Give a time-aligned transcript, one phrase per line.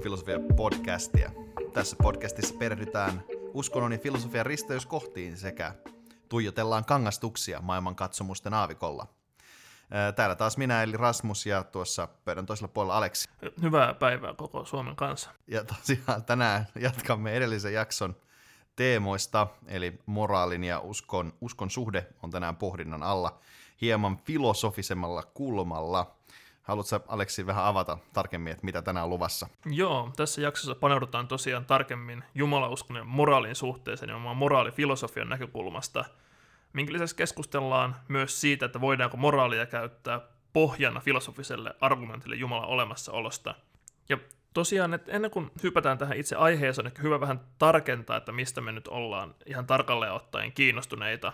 [0.00, 1.30] Uskonnon filosofia podcastia.
[1.72, 3.22] Tässä podcastissa perehdytään
[3.54, 5.74] uskonnon ja filosofian risteyskohtiin sekä
[6.28, 9.06] tuijotellaan kangastuksia maailman katsomusten aavikolla.
[10.16, 13.28] Täällä taas minä eli Rasmus ja tuossa pöydän toisella puolella Aleksi.
[13.62, 15.30] Hyvää päivää koko Suomen kanssa.
[15.46, 18.16] Ja tosiaan tänään jatkamme edellisen jakson
[18.76, 23.38] teemoista, eli moraalin ja uskon, uskon suhde on tänään pohdinnan alla
[23.80, 26.16] hieman filosofisemmalla kulmalla.
[26.62, 29.48] Haluatko Aleksi vähän avata tarkemmin, että mitä tänään on luvassa?
[29.66, 36.04] Joo, tässä jaksossa paneudutaan tosiaan tarkemmin jumalauskon ja moraalin suhteeseen ja moraalifilosofian näkökulmasta,
[36.72, 40.20] minkä lisäksi keskustellaan myös siitä, että voidaanko moraalia käyttää
[40.52, 43.54] pohjana filosofiselle argumentille Jumalan olemassaolosta.
[44.08, 44.18] Ja
[44.54, 48.72] tosiaan, että ennen kuin hypätään tähän itse aiheeseen, on hyvä vähän tarkentaa, että mistä me
[48.72, 51.32] nyt ollaan ihan tarkalleen ottaen kiinnostuneita.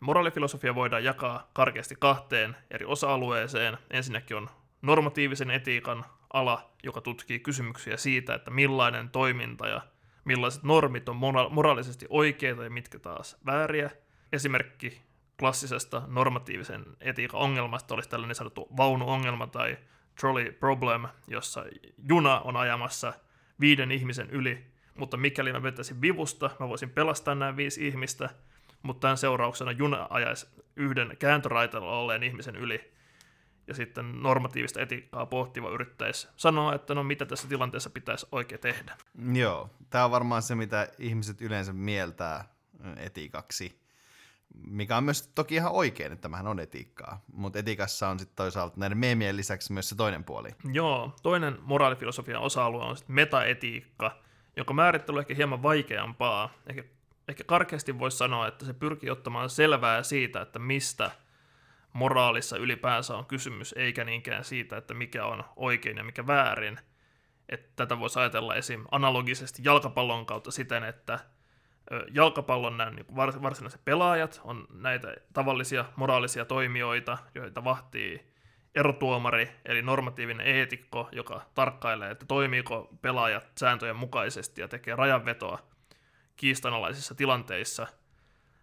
[0.00, 3.78] Moraalifilosofia voidaan jakaa karkeasti kahteen eri osa-alueeseen.
[3.90, 4.50] Ensinnäkin on
[4.82, 9.80] normatiivisen etiikan ala, joka tutkii kysymyksiä siitä, että millainen toiminta ja
[10.24, 11.16] millaiset normit on
[11.50, 13.90] moraalisesti oikeita ja mitkä taas vääriä.
[14.32, 15.02] Esimerkki
[15.38, 19.76] klassisesta normatiivisen etiikan ongelmasta olisi tällainen sanottu vaunuongelma tai
[20.20, 21.64] trolley problem, jossa
[22.08, 23.12] juna on ajamassa
[23.60, 28.30] viiden ihmisen yli, mutta mikäli mä vetäisin vivusta, mä voisin pelastaa nämä viisi ihmistä,
[28.82, 32.92] mutta tämän seurauksena juna ajaisi yhden kääntöraitella olleen ihmisen yli,
[33.68, 38.96] ja sitten normatiivista etiikkaa pohtiva yrittäisi sanoa, että no mitä tässä tilanteessa pitäisi oikein tehdä.
[39.32, 42.44] Joo, tämä on varmaan se, mitä ihmiset yleensä mieltää
[42.96, 43.80] etiikaksi,
[44.66, 48.80] mikä on myös toki ihan oikein, että tämähän on etiikkaa, mutta etiikassa on sitten toisaalta
[48.80, 50.48] näiden meemien lisäksi myös se toinen puoli.
[50.72, 54.16] Joo, toinen moraalifilosofian osa-alue on sitten metaetiikka,
[54.56, 56.54] jonka määrittely on ehkä hieman vaikeampaa.
[56.66, 56.84] Ehkä,
[57.28, 61.10] ehkä karkeasti voisi sanoa, että se pyrkii ottamaan selvää siitä, että mistä–
[61.92, 66.78] moraalissa ylipäänsä on kysymys, eikä niinkään siitä, että mikä on oikein ja mikä väärin.
[67.48, 68.84] Että tätä voisi ajatella esim.
[68.90, 71.18] analogisesti jalkapallon kautta siten, että
[72.10, 78.32] jalkapallon nämä niin varsinaiset pelaajat on näitä tavallisia moraalisia toimijoita, joita vahtii
[78.74, 85.58] erotuomari, eli normatiivinen eetikko, joka tarkkailee, että toimiiko pelaajat sääntöjen mukaisesti ja tekee rajanvetoa
[86.36, 87.86] kiistanalaisissa tilanteissa–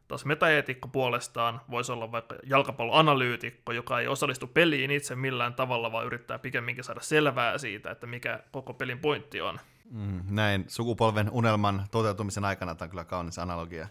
[0.08, 6.06] Taas metaeetikko puolestaan voisi olla vaikka jalkapalloanalyytikko, joka ei osallistu peliin itse millään tavalla, vaan
[6.06, 9.60] yrittää pikemminkin saada selvää siitä, että mikä koko pelin pointti on.
[9.92, 13.88] Mm, näin sukupolven unelman toteutumisen aikana tämä on kyllä kaunis analogia.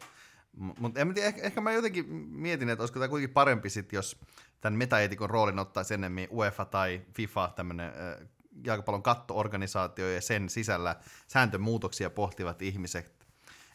[0.57, 4.21] Mutta en tiedä, ehkä, ehkä mä jotenkin mietin, että olisiko tämä kuitenkin parempi sit, jos
[4.61, 8.29] tämän metaeetikon roolin ottaisi enemmän UEFA tai FIFA, tämmöinen äh,
[8.65, 10.97] jalkapallon kattoorganisaatio ja sen sisällä
[11.27, 13.24] sääntömuutoksia pohtivat ihmiset,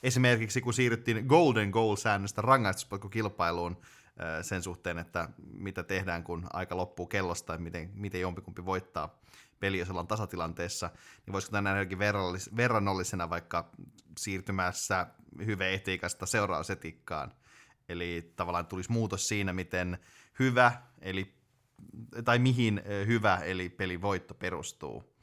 [0.04, 3.82] esimerkiksi kun siirryttiin Golden Goal-säännöstä rangaistuspalkkukilpailuun
[4.42, 9.20] sen suhteen, että mitä tehdään, kun aika loppuu kellosta ja miten, miten jompikumpi voittaa
[9.60, 10.90] peli, jos ollaan tasatilanteessa,
[11.26, 11.98] niin voisiko tämä nähdä
[12.58, 13.72] verrannollisena vaikka
[14.18, 15.08] siirtymässä
[15.46, 17.34] hyveetiikasta seurausetiikkaan.
[17.90, 19.98] Eli tavallaan tulisi muutos siinä, miten
[20.40, 21.34] hyvä, eli,
[22.26, 25.19] tai mihin hyvä, eli pelivoitto perustuu.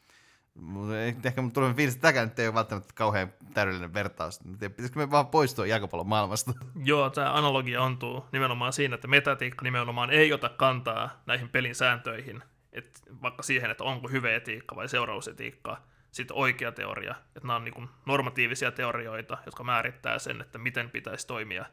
[1.24, 4.40] Ehkä mun tulee fiilis, että nyt ei ole välttämättä kauhean täydellinen vertaus.
[4.58, 6.52] Pitäisikö me vaan poistua jalkapallon maailmasta?
[6.84, 12.42] Joo, tämä analogia ontuu nimenomaan siinä, että metatiikka nimenomaan ei ota kantaa näihin pelin sääntöihin,
[12.72, 17.14] et vaikka siihen, että onko hyvä etiikka vai seurausetiikka sitten oikea teoria.
[17.26, 21.64] Että nämä on niin normatiivisia teorioita, jotka määrittää sen, että miten pitäisi toimia.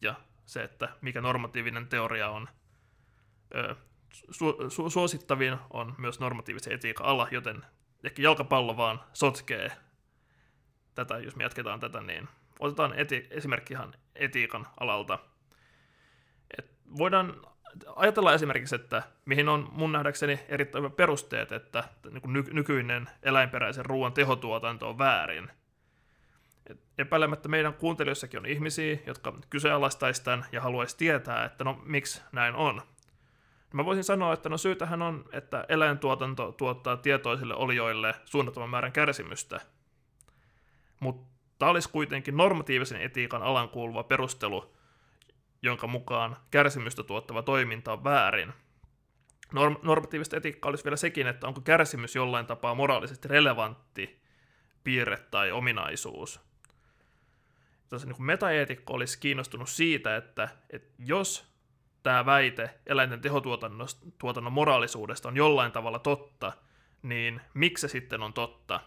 [0.00, 0.14] Ja
[0.46, 2.48] se, että mikä normatiivinen teoria on
[4.30, 7.64] su- su- suosittavin, on myös normatiivisen etiikan alla, joten
[8.04, 9.72] ehkä jalkapallo vaan sotkee
[10.94, 12.28] tätä, jos me jatketaan tätä, niin
[12.60, 15.18] otetaan eti- esimerkki ihan etiikan alalta.
[16.58, 17.46] Et voidaan
[17.96, 24.12] ajatella esimerkiksi, että mihin on mun nähdäkseni erittäin perusteet, että niin ny- nykyinen eläinperäisen ruoan
[24.12, 25.50] tehotuotanto on väärin.
[26.66, 32.22] Et epäilemättä meidän kuuntelijoissakin on ihmisiä, jotka kyseenalaistaisi tämän ja haluaisi tietää, että no miksi
[32.32, 32.82] näin on.
[33.74, 39.60] Mä voisin sanoa, että no syytähän on, että eläintuotanto tuottaa tietoisille olioille suunnattoman määrän kärsimystä.
[41.00, 44.74] Mutta olisi kuitenkin normatiivisen etiikan alan kuuluva perustelu,
[45.62, 48.52] jonka mukaan kärsimystä tuottava toiminta on väärin.
[49.54, 54.22] Norm- normatiivista etiikkaa olisi vielä sekin, että onko kärsimys jollain tapaa moraalisesti relevantti
[54.84, 56.40] piirre tai ominaisuus.
[57.88, 61.53] Tässä niin metaeetikko olisi kiinnostunut siitä, että, että jos
[62.04, 66.52] tämä väite eläinten tehotuotannon moraalisuudesta on jollain tavalla totta,
[67.02, 68.80] niin miksi se sitten on totta?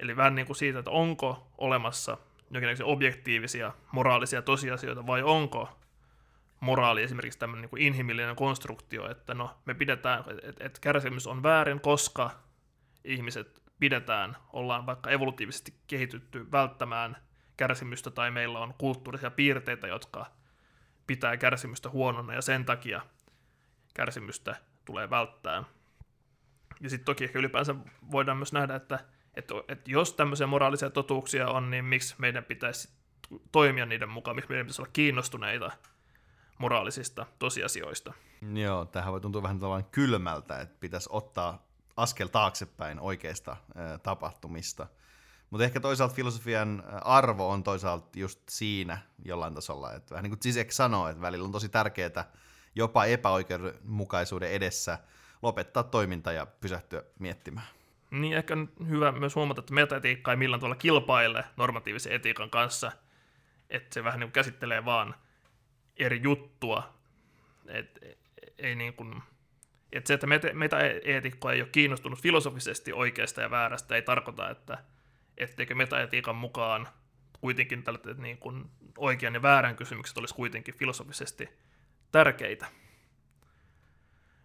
[0.00, 2.18] Eli vähän niin kuin siitä, että onko olemassa
[2.50, 5.68] jonkinlaisia objektiivisia moraalisia tosiasioita vai onko
[6.60, 11.42] moraali esimerkiksi tämmöinen niin kuin inhimillinen konstruktio, että no me pidetään, että et kärsimys on
[11.42, 12.30] väärin, koska
[13.04, 17.16] ihmiset pidetään, ollaan vaikka evolutiivisesti kehitytty välttämään
[17.56, 20.26] kärsimystä tai meillä on kulttuurisia piirteitä, jotka
[21.06, 23.00] pitää kärsimystä huonona ja sen takia
[23.94, 25.64] kärsimystä tulee välttää.
[26.80, 27.74] Ja sitten toki ehkä ylipäänsä
[28.10, 28.98] voidaan myös nähdä, että,
[29.34, 32.88] että, että jos tämmöisiä moraalisia totuuksia on, niin miksi meidän pitäisi
[33.52, 35.70] toimia niiden mukaan, miksi meidän pitäisi olla kiinnostuneita
[36.58, 38.12] moraalisista tosiasioista.
[38.54, 41.66] Joo, tähän voi tuntua vähän tavallaan kylmältä, että pitäisi ottaa
[41.96, 43.56] askel taaksepäin oikeista
[44.02, 44.86] tapahtumista.
[45.52, 50.40] Mutta ehkä toisaalta filosofian arvo on toisaalta just siinä jollain tasolla, että vähän niin kuin
[50.40, 52.30] Zizek sanoo, että välillä on tosi tärkeää
[52.74, 54.98] jopa epäoikeudenmukaisuuden edessä
[55.42, 57.66] lopettaa toiminta ja pysähtyä miettimään.
[58.10, 62.92] Niin ehkä on hyvä myös huomata, että metaetiikka ei millään tavalla kilpaile normatiivisen etiikan kanssa,
[63.70, 65.14] että se vähän niin kuin käsittelee vaan
[65.96, 66.94] eri juttua,
[67.68, 68.18] et,
[68.58, 69.22] ei niin kuin,
[69.92, 74.78] että se, että metaeetikko ei ole kiinnostunut filosofisesti oikeasta ja väärästä, ei tarkoita, että
[75.42, 76.88] etteikö metaetiikan mukaan
[77.40, 81.48] kuitenkin tällaiset niin kuin oikean ja väärän kysymykset olisi kuitenkin filosofisesti
[82.12, 82.66] tärkeitä.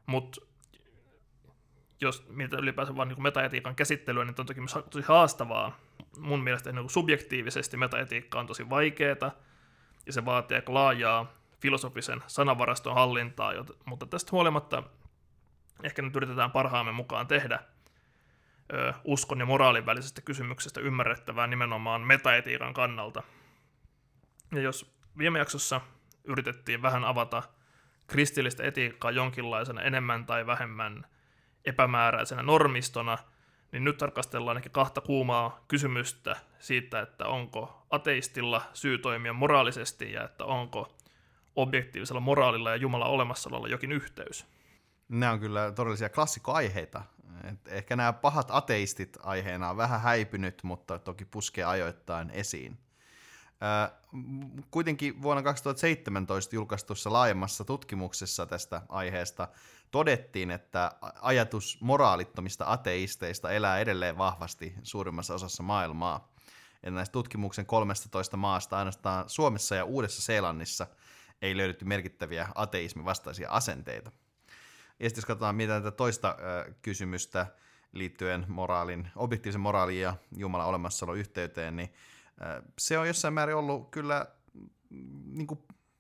[0.06, 0.42] Mutta
[2.02, 5.80] jos mitä ylipäänsä vaan niin metaetiikan käsittelyä, niin on toki myös tosi haastavaa.
[6.18, 9.32] Mun mielestä niin subjektiivisesti metaetiikka on tosi vaikeaa,
[10.06, 13.54] ja se vaatii aika laajaa filosofisen sanavaraston hallintaa,
[13.86, 14.84] mutta tästä huolimatta
[15.84, 17.60] ehkä nyt yritetään parhaamme mukaan tehdä
[18.74, 23.24] ö, uskon ja moraalin välisestä kysymyksestä ymmärrettävää nimenomaan metaetiikan kannalta.
[24.52, 25.82] Ja jos viime jaksossa
[26.24, 27.44] yritettiin vähän avata
[28.08, 31.06] kristillistä etiikkaa jonkinlaisena enemmän tai vähemmän
[31.66, 33.18] epämääräisenä normistona,
[33.72, 40.24] niin nyt tarkastellaan ehkä kahta kuumaa kysymystä siitä, että onko ateistilla syy toimia moraalisesti ja
[40.24, 40.98] että onko
[41.56, 44.46] objektiivisella moraalilla ja Jumalan olemassaololla jokin yhteys.
[45.10, 47.04] Nämä on kyllä todellisia klassikkoaiheita.
[47.44, 52.78] Et ehkä nämä pahat ateistit aiheena on vähän häipynyt, mutta toki puskee ajoittain esiin.
[54.72, 59.48] Kuitenkin vuonna 2017 julkaistussa laajemmassa tutkimuksessa tästä aiheesta
[59.92, 60.92] todettiin, että
[61.22, 66.34] ajatus moraalittomista ateisteista elää edelleen vahvasti suurimmassa osassa maailmaa.
[66.84, 70.88] Ja näistä tutkimuksen 13 maasta ainoastaan Suomessa ja Uudessa-Seelannissa
[71.42, 74.12] ei löydetty merkittäviä ateismin vastaisia asenteita.
[75.00, 77.48] Ja sitten jos katsotaan mitä tätä toista äh, kysymystä
[77.92, 81.94] liittyen moraalin, objektiivisen moraaliin ja Jumalan olemassaolon yhteyteen, niin
[82.42, 84.26] äh, se on jossain määrin ollut kyllä
[84.90, 85.60] mm, niin kuin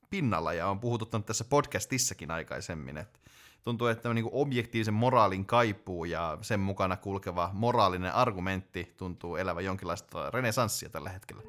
[0.09, 3.19] pinnalla ja on puhututtanut tässä podcastissakin aikaisemmin, että
[3.63, 10.31] tuntuu, että niin objektiivisen moraalin kaipuu ja sen mukana kulkeva moraalinen argumentti tuntuu elävä jonkinlaista
[10.31, 11.41] renesanssia tällä hetkellä.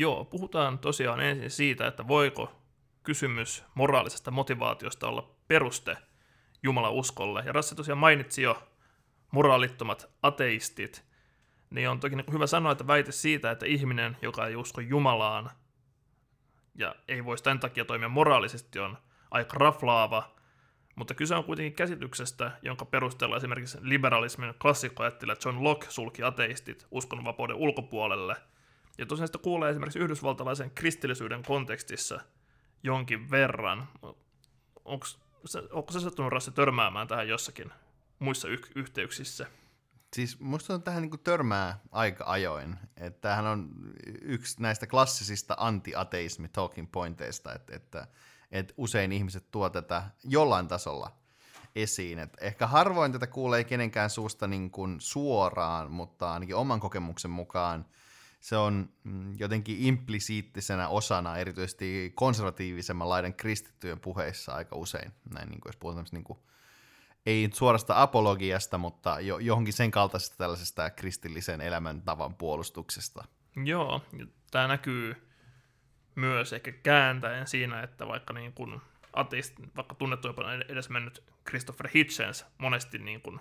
[0.00, 2.52] Joo, puhutaan tosiaan ensin siitä, että voiko
[3.02, 5.96] kysymys moraalisesta motivaatiosta olla peruste
[6.62, 7.42] Jumalan uskolle.
[7.46, 8.62] Ja Rassi tosiaan mainitsi jo
[9.30, 11.04] moraalittomat ateistit,
[11.70, 15.50] niin on toki niin hyvä sanoa, että väite siitä, että ihminen, joka ei usko Jumalaan
[16.74, 18.98] ja ei voi tämän takia toimia moraalisesti, on
[19.30, 20.30] aika raflaava,
[20.94, 27.56] mutta kyse on kuitenkin käsityksestä, jonka perusteella esimerkiksi liberalismin klassikkoajattelija John Locke sulki ateistit uskonnonvapauden
[27.56, 28.36] ulkopuolelle–
[29.00, 32.20] ja tosiaan sitä kuulee esimerkiksi yhdysvaltalaisen kristillisyyden kontekstissa
[32.82, 33.88] jonkin verran.
[34.84, 35.06] Onko,
[35.90, 37.72] se sattunut Rassi törmäämään tähän jossakin
[38.18, 39.46] muissa y- yhteyksissä?
[40.12, 42.76] Siis musta on tähän niin törmää aika ajoin.
[42.96, 43.70] Että tämähän on
[44.22, 48.06] yksi näistä klassisista anti-ateismi talking pointeista, että, että,
[48.52, 51.16] että usein ihmiset tuo tätä jollain tasolla
[51.76, 52.18] esiin.
[52.18, 57.86] Et ehkä harvoin tätä kuulee kenenkään suusta niin kuin suoraan, mutta ainakin oman kokemuksen mukaan–
[58.40, 65.12] se on mm, jotenkin implisiittisenä osana erityisesti konservatiivisemman laiden kristittyjen puheissa aika usein.
[65.34, 66.38] Näin, niin kuin jos puhutaan niin kuin,
[67.26, 73.24] ei suorasta apologiasta, mutta jo, johonkin sen kaltaisesta tällaisesta kristillisen elämäntavan puolustuksesta.
[73.64, 74.02] Joo,
[74.50, 75.28] tämä näkyy
[76.14, 78.80] myös ehkä kääntäen siinä, että vaikka niin kuin
[79.12, 83.40] ateist, vaikka tunnettu jopa edes mennyt Christopher Hitchens monesti niin kuin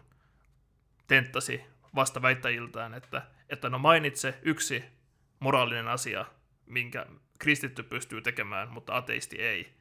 [1.08, 1.62] tenttasi
[1.96, 4.84] vastaväittäjiltään, että, että no mainitse yksi
[5.40, 6.26] moraalinen asia,
[6.66, 7.06] minkä
[7.40, 9.74] kristitty pystyy tekemään, mutta ateisti ei.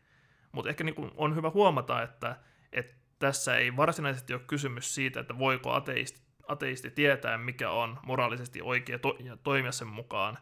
[0.53, 2.37] Mutta ehkä niin on hyvä huomata, että,
[2.73, 8.62] että tässä ei varsinaisesti ole kysymys siitä, että voiko ateisti, ateisti tietää, mikä on moraalisesti
[8.62, 10.38] oikea to- ja toimia sen mukaan,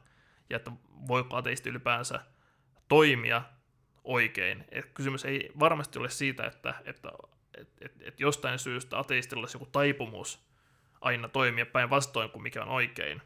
[0.51, 0.73] ja että
[1.09, 2.21] voiko ateisti ylipäänsä
[2.89, 3.43] toimia
[4.05, 4.65] oikein.
[4.71, 7.13] Et kysymys ei varmasti ole siitä, että, että,
[7.55, 10.47] että, että, että jostain syystä ateistilla olisi joku taipumus
[11.01, 13.23] aina toimia päinvastoin kuin mikä on oikein.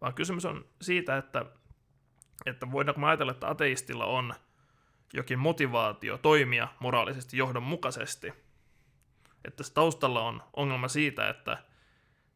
[0.00, 1.44] Vaan kysymys on siitä, että,
[2.46, 4.34] että voidaanko me ajatella, että ateistilla on
[5.12, 8.32] jokin motivaatio toimia moraalisesti johdonmukaisesti.
[9.44, 11.58] Että taustalla on ongelma siitä, että,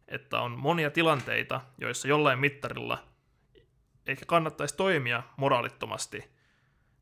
[0.09, 3.05] että on monia tilanteita, joissa jollain mittarilla
[4.07, 6.31] ehkä kannattaisi toimia moraalittomasti,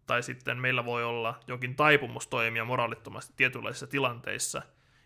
[0.07, 4.63] tai sitten meillä voi olla jokin taipumus toimia moraalittomasti tietynlaisissa tilanteissa.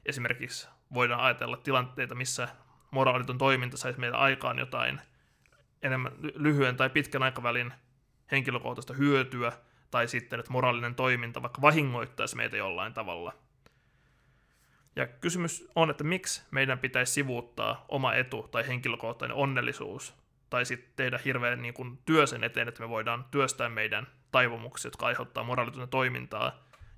[0.06, 2.48] Esimerkiksi voidaan ajatella tilanteita, missä
[2.90, 5.00] moraaliton toiminta saisi meidän aikaan jotain
[5.82, 7.72] enemmän lyhyen tai pitkän aikavälin
[8.30, 9.52] henkilökohtaista hyötyä,
[9.90, 13.32] tai sitten, että moraalinen toiminta vaikka vahingoittaisi meitä jollain tavalla.
[14.96, 20.14] Ja kysymys on, että miksi meidän pitäisi sivuuttaa oma etu tai henkilökohtainen onnellisuus,
[20.50, 24.86] tai sitten tehdä hirveän niin kuin, työ sen eteen, että me voidaan työstää meidän taipumuksia,
[24.88, 26.52] jotka aiheuttaa moraalitonta toimintaa,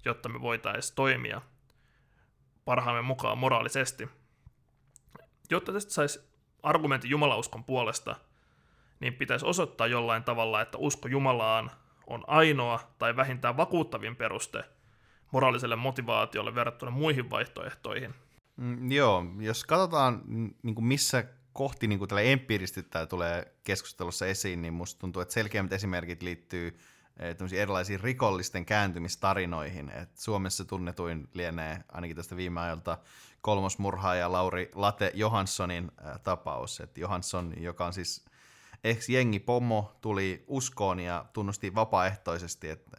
[0.04, 1.42] jotta me voitaisiin toimia
[2.64, 4.08] parhaamme mukaan moraalisesti.
[5.50, 6.20] Jotta tästä saisi
[6.62, 8.16] argumentin jumalauskon puolesta,
[9.00, 11.70] niin pitäisi osoittaa jollain tavalla, että usko Jumalaan
[12.06, 14.64] on ainoa tai vähintään vakuuttavin peruste
[15.32, 18.14] moraaliselle motivaatiolle verrattuna muihin vaihtoehtoihin.
[18.56, 20.22] Mm, joo, jos katsotaan
[20.62, 25.34] niin kuin missä kohti niin kuin empiiristi tämä tulee keskustelussa esiin, niin musta tuntuu, että
[25.34, 26.78] selkeämmät esimerkit liittyy
[27.56, 29.90] erilaisiin rikollisten kääntymistarinoihin.
[29.90, 32.98] Et Suomessa tunnetuin lienee ainakin tästä viime ajalta
[33.40, 36.80] kolmosmurhaaja Lauri Late Johanssonin äh, tapaus.
[36.80, 38.24] Et Johansson, joka on siis
[38.84, 42.90] ex-jengi Pomo tuli uskoon ja tunnusti vapaaehtoisesti, että,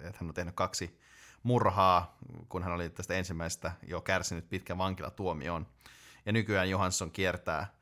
[0.00, 1.00] että hän on tehnyt kaksi
[1.42, 2.16] murhaa,
[2.48, 5.66] kun hän oli tästä ensimmäisestä jo kärsinyt pitkän vankilatuomion.
[6.26, 7.74] Ja nykyään Johansson kiertää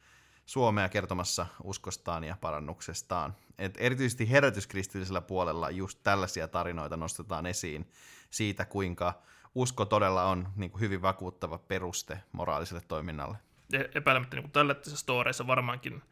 [0.50, 3.36] Suomea kertomassa uskostaan ja parannuksestaan.
[3.58, 7.90] Et erityisesti herätyskristillisellä puolella just tällaisia tarinoita nostetaan esiin
[8.30, 9.22] siitä, kuinka
[9.54, 13.36] usko todella on niin kuin hyvin vakuuttava peruste moraaliselle toiminnalle.
[13.72, 16.02] Ja epäilemättä niin tällaisissa storeissa varmaankin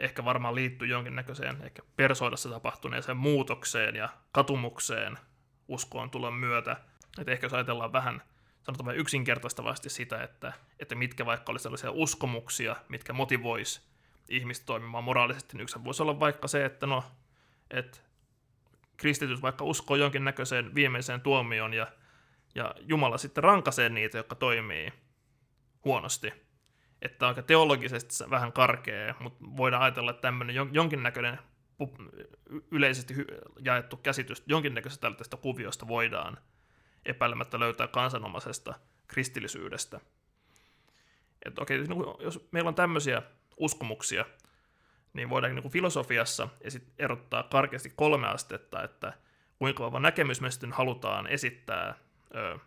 [0.00, 5.18] ehkä varmaan liittyy jonkinnäköiseen ehkä persoonassa tapahtuneeseen muutokseen ja katumukseen
[5.68, 6.76] uskoon tulon myötä.
[7.18, 8.22] Että ehkä jos ajatellaan vähän
[8.62, 13.80] sanotaan vähän yksinkertaistavasti sitä, että, että mitkä vaikka olisi sellaisia uskomuksia, mitkä motivoisi
[14.28, 17.04] ihmistä toimimaan moraalisesti, niin yksi voisi olla vaikka se, että no,
[17.70, 17.98] että
[18.96, 21.86] kristityt vaikka uskoo jonkinnäköiseen viimeiseen tuomioon ja,
[22.54, 24.92] ja Jumala sitten rankaisee niitä, jotka toimii
[25.84, 26.32] huonosti.
[27.02, 31.38] Että aika teologisesti vähän karkea, mutta voidaan ajatella, että tämmöinen jonkinnäköinen
[32.70, 33.14] yleisesti
[33.64, 36.38] jaettu käsitys jonkinnäköisestä tästä kuviosta voidaan
[37.06, 38.74] epäilemättä löytää kansanomaisesta
[39.08, 40.00] kristillisyydestä.
[41.44, 41.84] Että okei,
[42.20, 43.22] jos meillä on tämmöisiä
[43.56, 44.24] uskomuksia,
[45.12, 46.48] niin voidaan niin kuin filosofiassa
[46.98, 49.12] erottaa karkeasti kolme astetta, että
[49.58, 51.94] kuinka vahva näkemys me sitten halutaan esittää
[52.34, 52.58] ö,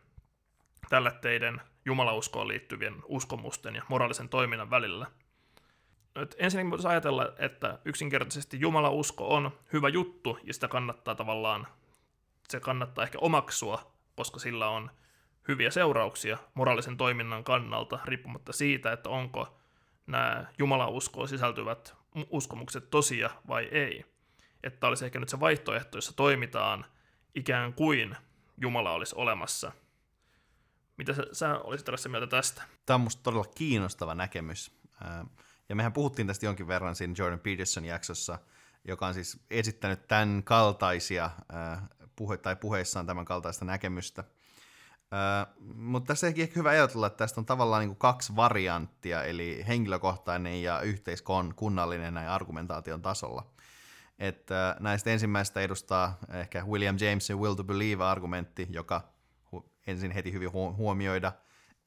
[0.89, 5.07] tällä teidän jumalauskoon liittyvien uskomusten ja moraalisen toiminnan välillä.
[6.15, 11.67] Nyt ensinnäkin voisi ajatella, että yksinkertaisesti jumalausko on hyvä juttu ja sitä kannattaa tavallaan,
[12.49, 14.91] se kannattaa ehkä omaksua, koska sillä on
[15.47, 19.59] hyviä seurauksia moraalisen toiminnan kannalta, riippumatta siitä, että onko
[20.07, 21.95] nämä jumalauskoon sisältyvät
[22.29, 24.05] uskomukset tosia vai ei.
[24.63, 26.85] Että olisi ehkä nyt se vaihtoehto, jossa toimitaan
[27.35, 28.15] ikään kuin
[28.57, 29.71] Jumala olisi olemassa–
[30.97, 32.63] mitä sä, sä olisit tällaista mieltä tästä?
[32.85, 34.71] Tämä on musta todella kiinnostava näkemys.
[35.69, 38.39] Ja mehän puhuttiin tästä jonkin verran siinä Jordan Peterson jaksossa,
[38.87, 41.29] joka on siis esittänyt tämän kaltaisia
[42.15, 44.23] puhe, tai puheissaan tämän kaltaista näkemystä.
[45.75, 50.63] mutta tässä ehkä hyvä ajatella, että tästä on tavallaan niin kuin kaksi varianttia, eli henkilökohtainen
[50.63, 53.53] ja yhteiskunnallinen näin argumentaation tasolla.
[54.19, 59.01] Että näistä ensimmäistä edustaa ehkä William Jamesin will to believe-argumentti, joka
[59.87, 61.31] ensin heti hyvin huomioida,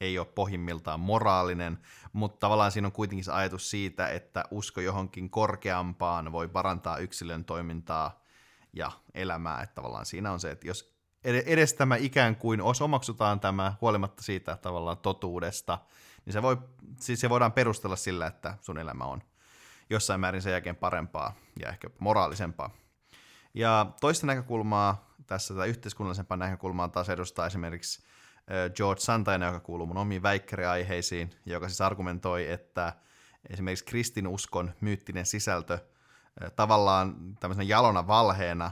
[0.01, 1.79] ei ole pohjimmiltaan moraalinen,
[2.13, 7.45] mutta tavallaan siinä on kuitenkin se ajatus siitä, että usko johonkin korkeampaan voi parantaa yksilön
[7.45, 8.23] toimintaa
[8.77, 13.39] ja elämää, että tavallaan siinä on se, että jos edes tämä ikään kuin os omaksutaan
[13.39, 15.79] tämä huolimatta siitä tavallaan totuudesta,
[16.25, 16.57] niin se, voi,
[16.99, 19.21] siis se voidaan perustella sillä, että sun elämä on
[19.89, 22.69] jossain määrin sen jälkeen parempaa ja ehkä moraalisempaa.
[23.53, 28.03] Ja toista näkökulmaa tässä tätä yhteiskunnallisempaa näkökulmaa taas edustaa esimerkiksi
[28.75, 32.93] George Santana, joka kuuluu mun omiin väikkäriaiheisiin, joka siis argumentoi, että
[33.49, 35.79] esimerkiksi kristinuskon myyttinen sisältö
[36.55, 38.71] tavallaan tämmöisenä jalona valheena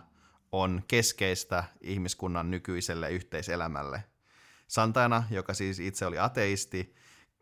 [0.52, 4.04] on keskeistä ihmiskunnan nykyiselle yhteiselämälle.
[4.68, 6.96] Santana, joka siis itse oli ateisti,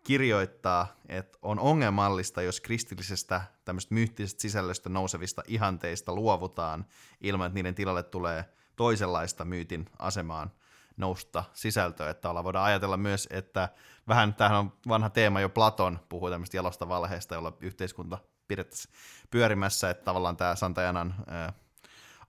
[0.04, 6.86] kirjoittaa, että on ongelmallista, jos kristillisestä tämmöistä myyttisestä sisällöstä nousevista ihanteista luovutaan
[7.22, 10.52] ilman, että niiden tilalle tulee toisenlaista myytin asemaan
[10.98, 13.70] nousta sisältöä, että ollaan voidaan ajatella myös, että
[14.08, 18.94] vähän tähän on vanha teema jo Platon puhuu tämmöistä jalosta valheesta, jolla yhteiskunta pidettäisiin
[19.34, 21.54] pyörimässä, että tavallaan tämä Santajanan ää,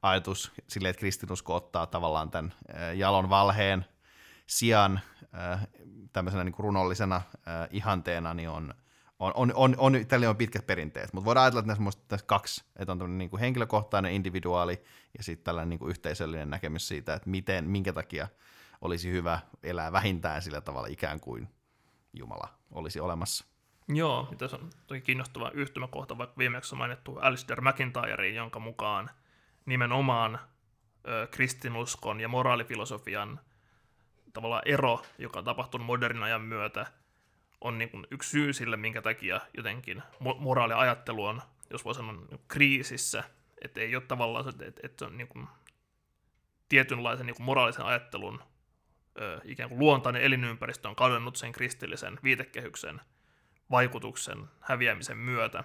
[0.02, 2.54] ajatus sille, että kristinusko ottaa tavallaan tämän
[2.94, 3.84] jalon valheen
[4.46, 5.00] sijaan
[6.12, 7.22] tämmöisenä niin kuin runollisena
[7.70, 8.74] ihanteena, niin on,
[9.18, 12.64] on, on, on, on, tälle on pitkät perinteet, mutta voidaan ajatella, että näissä, tässä kaksi,
[12.76, 14.84] että on tämmöinen niin kuin henkilökohtainen, individuaali
[15.18, 18.28] ja sitten tällainen niin kuin yhteisöllinen näkemys siitä, että miten, minkä takia
[18.80, 21.48] olisi hyvä elää vähintään sillä tavalla ikään kuin
[22.12, 23.44] Jumala olisi olemassa.
[23.88, 29.10] Joo, tässä on toki kiinnostava yhtymäkohta, vaikka viimeksi mainittu Alistair McIntyre, jonka mukaan
[29.66, 30.38] nimenomaan
[31.08, 33.40] ö, kristinuskon ja moraalifilosofian
[34.32, 36.86] tavallaan ero, joka on tapahtunut modernin ajan myötä,
[37.60, 40.02] on niin kuin yksi syy sille, minkä takia jotenkin
[40.38, 42.14] moraaliajattelu on, jos voi sanoa,
[42.48, 43.24] kriisissä.
[43.64, 45.48] Että ei ole tavallaan, että, että se on niin kuin
[46.68, 48.42] tietynlaisen niin kuin moraalisen ajattelun
[49.20, 53.00] ö, ikään kuin luontainen elinympäristö on kadonnut sen kristillisen viitekehyksen
[53.70, 55.64] vaikutuksen häviämisen myötä.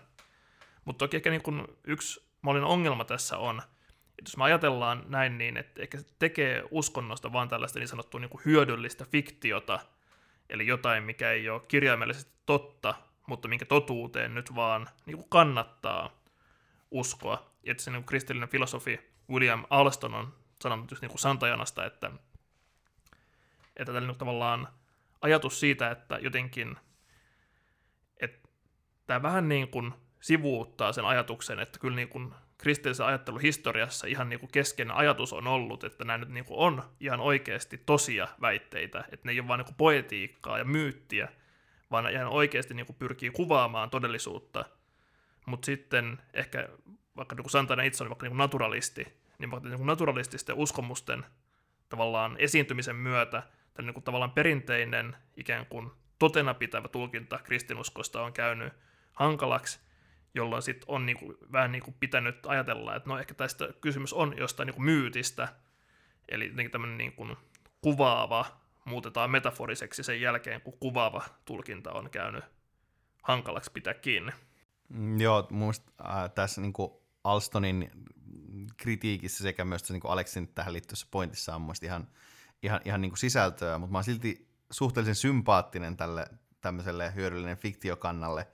[0.85, 3.61] Mutta toki ehkä niin kuin yksi mahdollinen ongelma tässä on,
[4.19, 8.19] että jos me ajatellaan näin niin, että ehkä se tekee uskonnosta vaan tällaista niin sanottua
[8.19, 9.79] niin hyödyllistä fiktiota,
[10.49, 12.95] eli jotain, mikä ei ole kirjaimellisesti totta,
[13.27, 16.21] mutta minkä totuuteen nyt vaan niin kuin kannattaa
[16.91, 17.51] uskoa.
[17.63, 21.85] Ja että se niin kuin kristillinen filosofi William Alston on sanonut just niin kuin Santajanasta,
[21.85, 22.11] että
[23.75, 24.67] että tällä tavallaan
[25.21, 26.77] ajatus siitä, että jotenkin,
[29.09, 34.29] tämä vähän niin kuin sivuuttaa sen ajatuksen, että kyllä niin kuin kristillisen ajattelun historiassa ihan
[34.29, 38.27] niin kuin keskeinen ajatus on ollut, että nämä nyt niin kuin on ihan oikeasti tosia
[38.41, 41.29] väitteitä, että ne ei ole vain niin poetiikkaa ja myyttiä,
[41.91, 44.65] vaan ihan oikeasti niin kuin pyrkii kuvaamaan todellisuutta.
[45.45, 46.69] Mutta sitten ehkä
[47.17, 49.07] vaikka niin kuin Santana itse oli vaikka niin kuin naturalisti,
[49.39, 51.25] niin vaikka niin kuin naturalististen uskomusten
[51.89, 53.43] tavallaan esiintymisen myötä
[53.81, 58.73] niin kuin tavallaan perinteinen ikään kuin totena pitävä tulkinta kristinuskosta on käynyt
[59.19, 59.79] hankalaksi,
[60.33, 64.13] jolloin sitten on niin kuin, vähän niin kuin pitänyt ajatella, että no ehkä tästä kysymys
[64.13, 65.47] on jostain niin kuin myytistä,
[66.29, 67.37] eli tämmöinen niin kuin
[67.81, 68.45] kuvaava
[68.85, 72.43] muutetaan metaforiseksi sen jälkeen, kun kuvaava tulkinta on käynyt
[73.23, 74.31] hankalaksi pitää kiinni.
[74.89, 75.73] Mm, joo, mun
[76.07, 76.91] äh, tässä niin kuin
[77.23, 77.91] Alstonin
[78.77, 82.07] kritiikissä sekä myös tässä, niin kuin Aleksin tähän liittyvässä pointissa on mun ihan
[82.63, 86.25] ihan, ihan niin kuin sisältöä, mutta mä oon silti suhteellisen sympaattinen tälle
[86.61, 88.47] tämmöiselle hyödyllinen fiktiokannalle.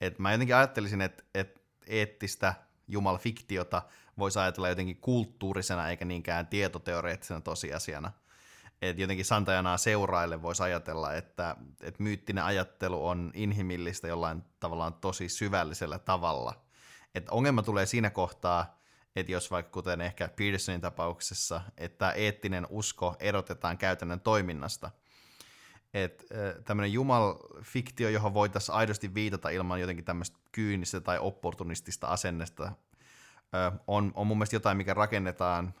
[0.00, 2.54] Et mä jotenkin ajattelisin, että et eettistä
[2.88, 3.82] jumalfiktiota
[4.18, 8.12] voisi ajatella jotenkin kulttuurisena eikä niinkään tietoteoreettisena tosiasiana.
[8.82, 15.28] Et jotenkin Santajanaa seuraille voisi ajatella, että et myyttinen ajattelu on inhimillistä jollain tavallaan tosi
[15.28, 16.64] syvällisellä tavalla.
[17.14, 18.78] Et ongelma tulee siinä kohtaa,
[19.16, 24.90] että jos vaikka kuten ehkä Petersonin tapauksessa, että eettinen usko erotetaan käytännön toiminnasta,
[26.04, 26.24] että
[26.64, 32.72] tämmöinen jumal-fiktio, johon voitaisiin aidosti viitata ilman jotenkin tämmöistä kyynistä tai opportunistista asennesta,
[33.86, 35.74] on, on mun mielestä jotain, mikä rakennetaan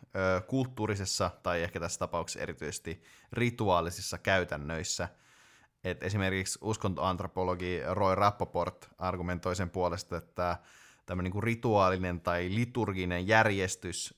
[0.46, 3.02] kulttuurisessa tai ehkä tässä tapauksessa erityisesti
[3.32, 5.08] rituaalisissa käytännöissä.
[5.84, 10.56] Et esimerkiksi uskontoantropologi Roy Rappaport argumentoi sen puolesta, että
[11.06, 14.14] tämmöinen niin rituaalinen tai liturginen järjestys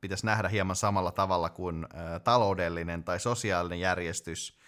[0.00, 1.86] pitäisi nähdä hieman samalla tavalla kuin
[2.24, 4.61] taloudellinen tai sosiaalinen järjestys,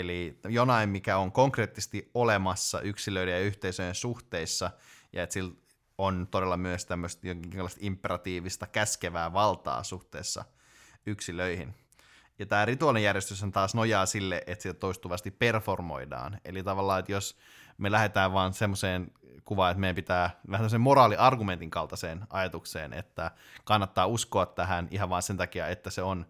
[0.00, 4.70] eli jonain, mikä on konkreettisesti olemassa yksilöiden ja yhteisöjen suhteissa,
[5.12, 5.54] ja että sillä
[5.98, 10.44] on todella myös tämmöistä jonkinlaista imperatiivista käskevää valtaa suhteessa
[11.06, 11.74] yksilöihin.
[12.38, 16.40] Ja tämä rituaalinen järjestys on taas nojaa sille, että sitä toistuvasti performoidaan.
[16.44, 17.36] Eli tavallaan, että jos
[17.78, 19.10] me lähdetään vaan semmoiseen
[19.44, 23.30] kuvaan, että meidän pitää vähän sen moraaliargumentin kaltaiseen ajatukseen, että
[23.64, 26.26] kannattaa uskoa tähän ihan vain sen takia, että se on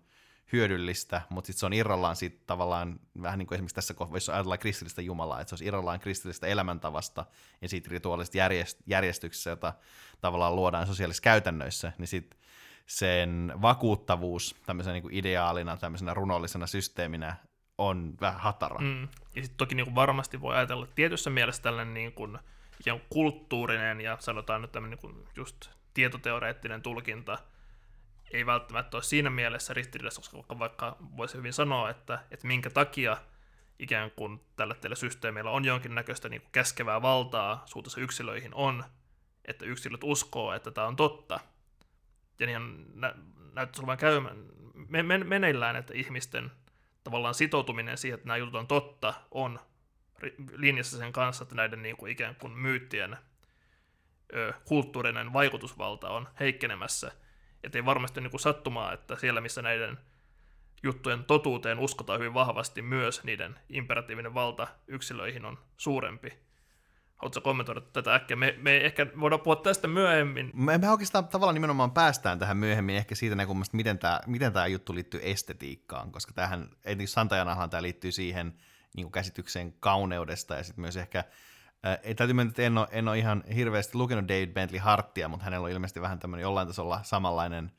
[0.52, 4.58] hyödyllistä, mutta sitten se on irrallaan siitä tavallaan, vähän niin kuin esimerkiksi tässä kohdassa ajatellaan
[4.58, 7.26] kristillistä Jumalaa, että se olisi irrallaan kristillistä elämäntavasta
[7.62, 9.72] ja siitä rituaalisesta järjest- jota
[10.20, 12.40] tavallaan luodaan sosiaalisissa käytännöissä, niin sitten
[12.86, 17.36] sen vakuuttavuus tämmöisenä niin kuin ideaalina, tämmöisenä runollisena systeeminä
[17.78, 18.80] on vähän hatara.
[18.80, 19.02] Mm.
[19.02, 22.38] Ja sitten toki niin kuin varmasti voi ajatella, että tietyssä mielessä tällainen niin kuin
[23.08, 27.38] kulttuurinen ja sanotaan nyt tämmöinen niin kuin just tietoteoreettinen tulkinta
[28.30, 33.16] ei välttämättä ole siinä mielessä ristiriidassa, koska vaikka voisi hyvin sanoa, että, että minkä takia
[33.78, 38.84] ikään kuin tällä teillä systeemillä on jonkinnäköistä niin kuin käskevää valtaa suhteessa yksilöihin on,
[39.44, 41.40] että yksilöt uskoo, että tämä on totta.
[42.40, 43.14] Ja niin nä-
[43.52, 44.36] näyttäisi olevan käymään
[44.88, 46.50] men- men- meneillään, että ihmisten
[47.04, 49.60] tavallaan sitoutuminen siihen, että nämä jutut on totta, on
[50.56, 53.16] linjassa sen kanssa, että näiden niin kuin ikään kuin myyttien
[54.34, 57.12] ö, kulttuurinen vaikutusvalta on heikkenemässä.
[57.64, 59.98] Että ei varmasti niin kuin sattumaa, että siellä missä näiden
[60.82, 66.32] juttujen totuuteen uskotaan hyvin vahvasti, myös niiden imperatiivinen valta yksilöihin on suurempi.
[67.16, 68.36] Haluatko kommentoida tätä äkkiä?
[68.36, 70.50] Me, me ehkä voidaan puhua tästä myöhemmin.
[70.54, 74.66] Me, me oikeastaan tavallaan nimenomaan päästään tähän myöhemmin ehkä siitä näkökulmasta, miten tämä, miten tämä
[74.66, 76.70] juttu liittyy estetiikkaan, koska tähän,
[77.04, 78.54] Santajanahan tämä liittyy siihen
[78.96, 81.24] niin kuin käsitykseen kauneudesta ja sitten myös ehkä
[82.02, 85.44] ei täytyy mennä, että en ole, en ole ihan hirveästi lukenut David Bentley Harttia, mutta
[85.44, 87.72] hänellä on ilmeisesti vähän tämmöinen jollain tasolla samanlainen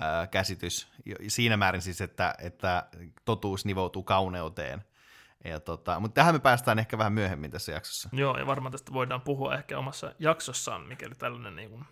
[0.00, 0.92] ää, käsitys
[1.28, 2.86] siinä määrin siis, että, että
[3.24, 4.84] totuus nivoutuu kauneuteen.
[5.44, 8.08] Ja tota, mutta tähän me päästään ehkä vähän myöhemmin tässä jaksossa.
[8.12, 11.84] Joo, ja varmaan tästä voidaan puhua ehkä omassa jaksossaan, mikäli tällainen niin kuin,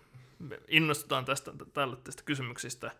[0.68, 1.50] innostutaan tästä,
[2.04, 2.90] tästä kysymyksistä.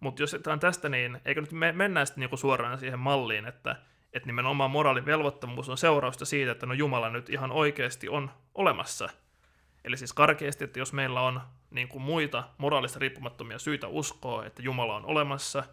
[0.00, 3.76] Mutta jos on tästä, niin eikö nyt me, mennään sitten niin suoraan siihen malliin, että–
[4.12, 9.08] että nimenomaan moraalin velvoittamuus on seurausta siitä, että no Jumala nyt ihan oikeasti on olemassa.
[9.84, 14.62] Eli siis karkeasti, että jos meillä on niin kuin muita moraalista riippumattomia syitä uskoa, että
[14.62, 15.64] Jumala on olemassa,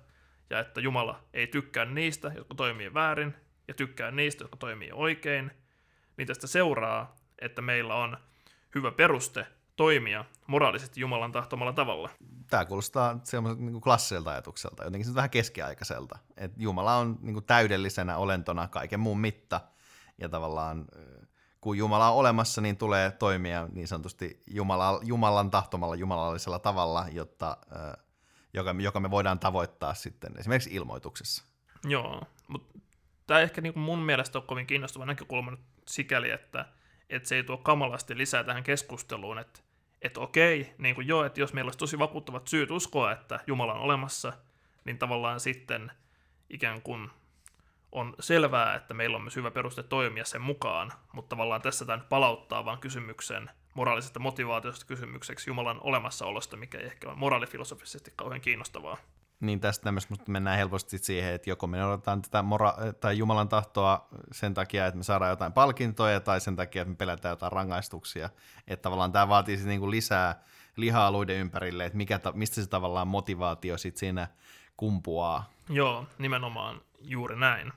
[0.50, 3.36] ja että Jumala ei tykkää niistä, jotka toimii väärin,
[3.68, 5.52] ja tykkää niistä, jotka toimii oikein,
[6.18, 8.18] niin tästä seuraa, että meillä on
[8.76, 9.48] hyvä peruste
[9.80, 12.10] toimia moraalisesti Jumalan tahtomalla tavalla.
[12.50, 16.20] Tämä kuulostaa semmoiselta niin klassiselta ajatukselta, jotenkin se vähän keskiaikaiselta.
[16.38, 19.62] Että Jumala on niin kuin täydellisenä olentona kaiken muun mitta,
[20.18, 20.86] ja tavallaan
[21.62, 27.58] kun Jumala on olemassa, niin tulee toimia niin sanotusti Jumala, Jumalan tahtomalla jumalallisella tavalla, jotta,
[28.54, 31.44] joka, joka me voidaan tavoittaa sitten esimerkiksi ilmoituksessa.
[31.84, 32.80] Joo, mutta
[33.28, 36.66] tämä ehkä niin mun mielestä on kovin kiinnostava näkökulma nyt sikäli, että,
[37.10, 39.69] että se ei tuo kamalasti lisää tähän keskusteluun, että
[40.02, 43.74] että okei, niin kuin joo, että jos meillä olisi tosi vakuuttavat syyt uskoa, että Jumala
[43.74, 44.34] on olemassa,
[44.86, 45.92] niin tavallaan sitten
[46.50, 47.10] ikään kuin
[47.92, 51.98] on selvää, että meillä on myös hyvä peruste toimia sen mukaan, mutta tavallaan tässä tämä
[51.98, 58.42] nyt palauttaa vaan kysymyksen moraalisesta motivaatiosta kysymykseksi Jumalan olemassaolosta, mikä ei ehkä ole moraalifilosofisesti kauhean
[58.42, 58.98] kiinnostavaa.
[59.40, 64.08] Niin tästä tämmöistä mennään helposti siihen, että joko me noudatetaan tätä mora- tai Jumalan tahtoa
[64.32, 68.30] sen takia, että me saadaan jotain palkintoja, tai sen takia, että me pelätään jotain rangaistuksia.
[68.68, 70.44] Että tavallaan tämä vaatii sitten niinku lisää
[70.76, 74.28] lihaa luiden ympärille, että mikä ta- mistä se tavallaan motivaatio sitten siinä
[74.78, 75.50] kumpuaa.
[75.70, 77.74] Joo, nimenomaan juuri näin.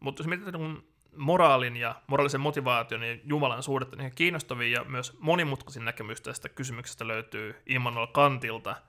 [0.00, 0.78] Mutta jos mietitään
[1.16, 7.08] moraalin ja moraalisen motivaation ja Jumalan suhdetta, niin kiinnostavia ja myös monimutkaisin näkemys tästä kysymyksestä
[7.08, 8.76] löytyy Immanuel Kantilta–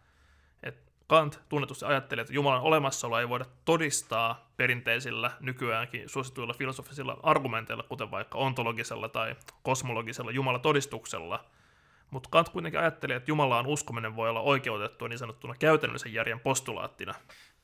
[1.08, 8.12] Kant tunnetusti ajatteli, että Jumalan olemassaoloa ei voida todistaa perinteisillä nykyäänkin suosituilla filosofisilla argumenteilla, kuten
[8.12, 11.46] vaikka ontologisella tai kosmologisella Jumalatodistuksella.
[12.12, 17.14] Mutta Kant kuitenkin ajatteli, että Jumalaan uskominen voi olla oikeutettua niin sanottuna käytännöllisen järjen postulaattina.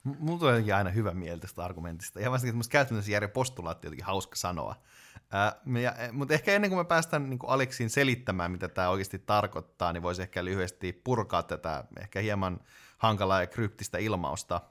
[0.04, 2.20] M- mulla tulee jotenkin aina hyvä mieltä tästä argumentista.
[2.20, 4.76] Ja varsinkin että käytännöllisen järjen postulaatti on jotenkin hauska sanoa.
[5.16, 10.04] E, mutta ehkä ennen kuin me päästään niin Aleksiin selittämään, mitä tämä oikeasti tarkoittaa, niin
[10.04, 12.60] voisi ehkä lyhyesti purkaa tätä ehkä hieman
[13.02, 14.62] hankalaa ja kryptistä ilmausta.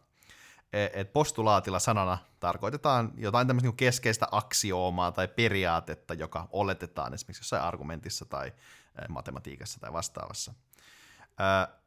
[0.73, 7.41] E, et postulaatilla sanana tarkoitetaan jotain tämmöistä niin keskeistä aksioomaa tai periaatetta, joka oletetaan esimerkiksi
[7.41, 8.53] jossain argumentissa tai e,
[9.09, 10.55] matematiikassa tai vastaavassa.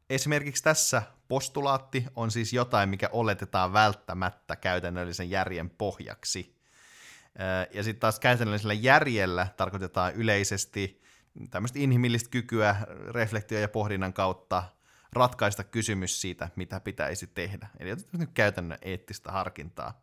[0.10, 6.56] Esimerkiksi tässä postulaatti on siis jotain, mikä oletetaan välttämättä käytännöllisen järjen pohjaksi.
[7.73, 11.01] Ja sitten taas käytännöllisellä järjellä tarkoitetaan yleisesti
[11.49, 12.75] tämmöistä inhimillistä kykyä
[13.12, 14.63] reflektio ja pohdinnan kautta
[15.15, 17.67] ratkaista kysymys siitä, mitä pitäisi tehdä.
[17.80, 20.02] Eli nyt käytännön eettistä harkintaa.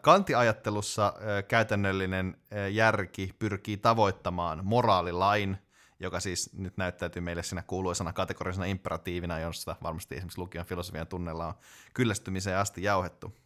[0.00, 1.14] Kantiajattelussa
[1.48, 2.36] käytännöllinen
[2.70, 5.58] järki pyrkii tavoittamaan moraalilain,
[6.00, 11.46] joka siis nyt näyttäytyy meille siinä kuuluisena kategorisena imperatiivina, josta varmasti esimerkiksi lukion filosofian tunnella
[11.46, 11.54] on
[11.94, 13.36] kyllästymiseen asti jauhettu.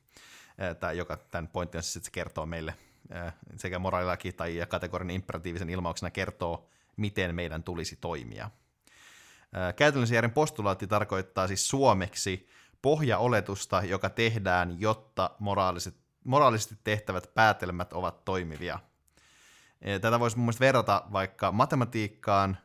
[0.81, 2.75] Tämä, joka tämän pointti on siis, kertoo meille
[3.57, 8.51] sekä moraalilaki tai kategorinen imperatiivisen ilmauksena kertoo, miten meidän tulisi toimia–
[9.77, 12.49] Käytännöllisen järjen postulaatti tarkoittaa siis suomeksi
[12.83, 18.79] pohjaoletusta, joka tehdään, jotta moraaliset, moraalisesti tehtävät päätelmät ovat toimivia.
[20.01, 22.59] Tätä voisi mun mielestä verrata vaikka matematiikkaan,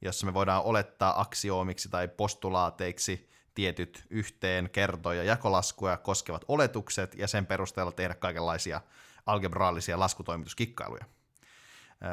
[0.00, 7.28] jossa me voidaan olettaa aksioomiksi tai postulaateiksi tietyt yhteen, kerto- ja jakolaskuja koskevat oletukset ja
[7.28, 8.80] sen perusteella tehdä kaikenlaisia
[9.26, 11.04] algebraalisia laskutoimituskikkailuja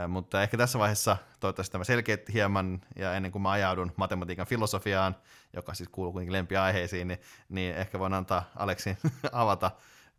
[0.07, 5.15] mutta ehkä tässä vaiheessa toivottavasti tämä selkeytti hieman, ja ennen kuin mä ajaudun matematiikan filosofiaan,
[5.53, 8.97] joka siis kuuluu kuitenkin lempiaiheisiin, niin, niin ehkä voin antaa Aleksin
[9.31, 9.71] avata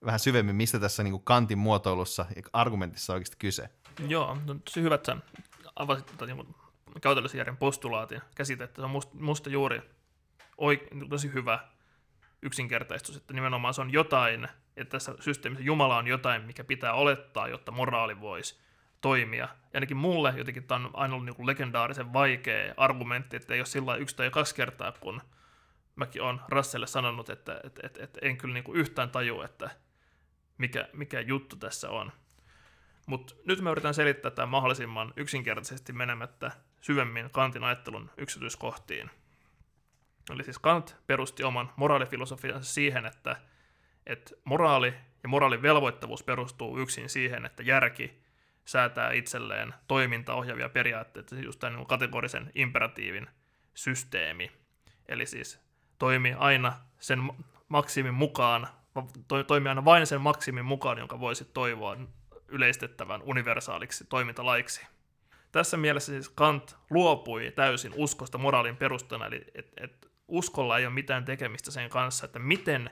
[0.05, 3.69] vähän syvemmin, mistä tässä niin kuin Kantin muotoilussa ja argumentissa on oikeasti kyse.
[4.09, 5.21] Joo, no, tosi hyvä, että sä
[5.77, 6.55] avasit tätä niin
[7.01, 8.83] käytännöllisen järjen postulaatin käsitettä.
[8.83, 9.83] Se on musta, musta juuri
[10.61, 11.69] oik- tosi hyvä
[12.43, 17.49] yksinkertaistus, että nimenomaan se on jotain, että tässä systeemissä Jumala on jotain, mikä pitää olettaa,
[17.49, 18.61] jotta moraali voisi
[19.01, 19.49] toimia.
[19.75, 23.97] Ainakin mulle jotenkin tämä on aina ollut niin legendaarisen vaikea argumentti, että ei ole sillä
[23.97, 25.21] yksi tai kaksi kertaa, kun
[25.97, 29.71] mäkin olen Rasselle sanonut, että, että, että, että en kyllä niin kuin yhtään taju, että
[30.59, 32.13] mikä, mikä juttu tässä on.
[33.07, 39.11] Mutta nyt me yritän selittää tämän mahdollisimman yksinkertaisesti menemättä syvemmin Kantin ajattelun yksityiskohtiin.
[40.31, 43.37] Eli siis Kant perusti oman moraalifilosofiansa siihen, että,
[44.07, 48.23] että moraali ja moraalin velvoittavuus perustuu yksin siihen, että järki
[48.71, 53.27] säätää itselleen toimintaohjaavia periaatteita, siis just tämän kategorisen imperatiivin
[53.75, 54.53] systeemi.
[55.09, 55.61] Eli siis
[55.99, 57.19] toimi aina sen
[57.69, 58.69] maksimin mukaan,
[59.29, 61.97] to, toimi aina vain sen maksimin mukaan, jonka voisi toivoa
[62.49, 64.87] yleistettävän universaaliksi toimintalaiksi.
[65.53, 70.95] Tässä mielessä siis Kant luopui täysin uskosta moraalin perustana, eli että et uskolla ei ole
[70.95, 72.91] mitään tekemistä sen kanssa, että miten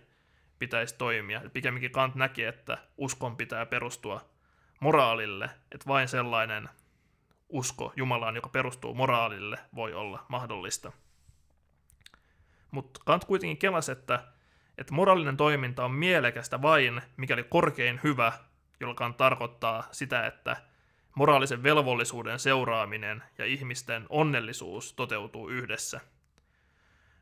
[0.59, 1.43] pitäisi toimia.
[1.53, 4.38] Pikemminkin Kant näki, että uskon pitää perustua
[4.81, 6.69] moraalille, että vain sellainen
[7.49, 10.93] usko Jumalaan, joka perustuu moraalille, voi olla mahdollista.
[12.71, 14.25] Mutta Kant kuitenkin kelasi, että,
[14.79, 18.33] että moraalinen toiminta on mielekästä vain, mikäli korkein hyvä,
[18.81, 20.57] joka tarkoittaa sitä, että
[21.15, 26.01] moraalisen velvollisuuden seuraaminen ja ihmisten onnellisuus toteutuu yhdessä.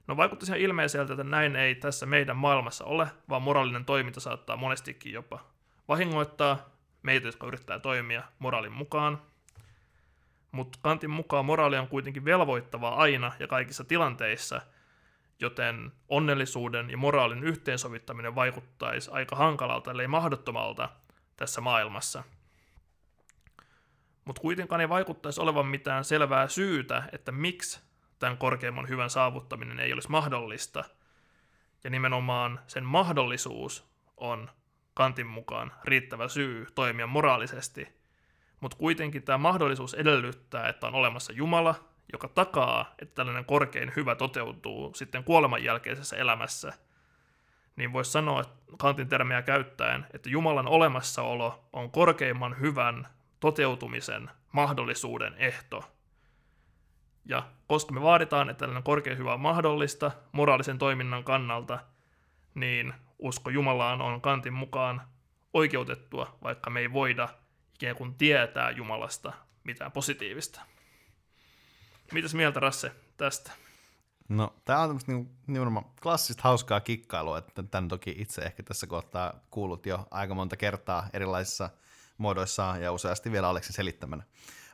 [0.07, 4.57] No vaikutti ihan ilmeiseltä, että näin ei tässä meidän maailmassa ole, vaan moraalinen toiminta saattaa
[4.57, 5.45] monestikin jopa
[5.89, 9.23] vahingoittaa meitä, jotka yrittää toimia moraalin mukaan.
[10.53, 14.61] Mutta Kantin mukaan moraali on kuitenkin velvoittavaa aina ja kaikissa tilanteissa,
[15.41, 20.89] joten onnellisuuden ja moraalin yhteensovittaminen vaikuttaisi aika hankalalta, ellei mahdottomalta
[21.37, 22.23] tässä maailmassa.
[24.25, 27.81] Mutta kuitenkaan ei vaikuttaisi olevan mitään selvää syytä, että miksi
[28.19, 30.85] tämän korkeimman hyvän saavuttaminen ei olisi mahdollista.
[31.85, 33.85] Ja nimenomaan sen mahdollisuus
[34.17, 34.51] on
[34.97, 37.89] Kantin mukaan riittävä syy toimia moraalisesti,
[38.61, 41.75] mutta kuitenkin tämä mahdollisuus edellyttää, että on olemassa Jumala,
[42.13, 46.73] joka takaa, että tällainen korkein hyvä toteutuu sitten kuoleman jälkeisessä elämässä,
[47.77, 53.09] niin voisi sanoa että Kantin termiä käyttäen, että Jumalan olemassaolo on korkeimman hyvän
[53.41, 55.85] toteutumisen mahdollisuuden ehto.
[57.25, 61.79] Ja koska me vaaditaan, että tällainen korkein hyvä on mahdollista moraalisen toiminnan kannalta,
[62.55, 65.03] niin usko Jumalaan on Kantin mukaan
[65.55, 67.29] oikeutettua, vaikka me ei voida
[67.75, 69.33] ikään kuin tietää Jumalasta
[69.65, 70.61] mitään positiivista.
[72.13, 73.53] Mitäs mieltä Rasse tästä?
[74.29, 78.87] No, tämä on tämmöistä niinku, nimenomaan klassista hauskaa kikkailua, että tämän toki itse ehkä tässä
[78.87, 81.71] kohtaa kuulut jo aika monta kertaa erilaisissa
[82.19, 84.23] muodoissaan ja useasti vielä Aleksin selittämänä.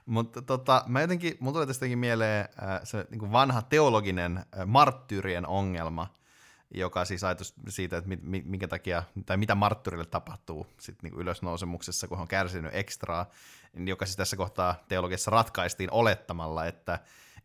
[0.07, 5.47] Mutta tota, mä jotenkin, mun tulee tästä mieleen äh, se niin vanha teologinen äh, marttyyrien
[5.47, 6.07] ongelma–
[6.75, 8.11] joka siis ajatus siitä, että
[8.45, 13.27] minkä takia, tai mitä marttyrille tapahtuu sit niin ylösnousemuksessa, kun on kärsinyt ekstraa,
[13.73, 16.99] niin joka siis tässä kohtaa teologiassa ratkaistiin olettamalla, että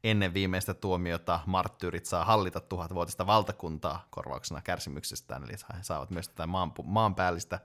[0.03, 6.47] ennen viimeistä tuomiota marttyyrit saa hallita tuhatvuotista valtakuntaa korvauksena kärsimyksestään, eli he saavat myös tätä
[6.47, 7.59] maan, maanpäällistä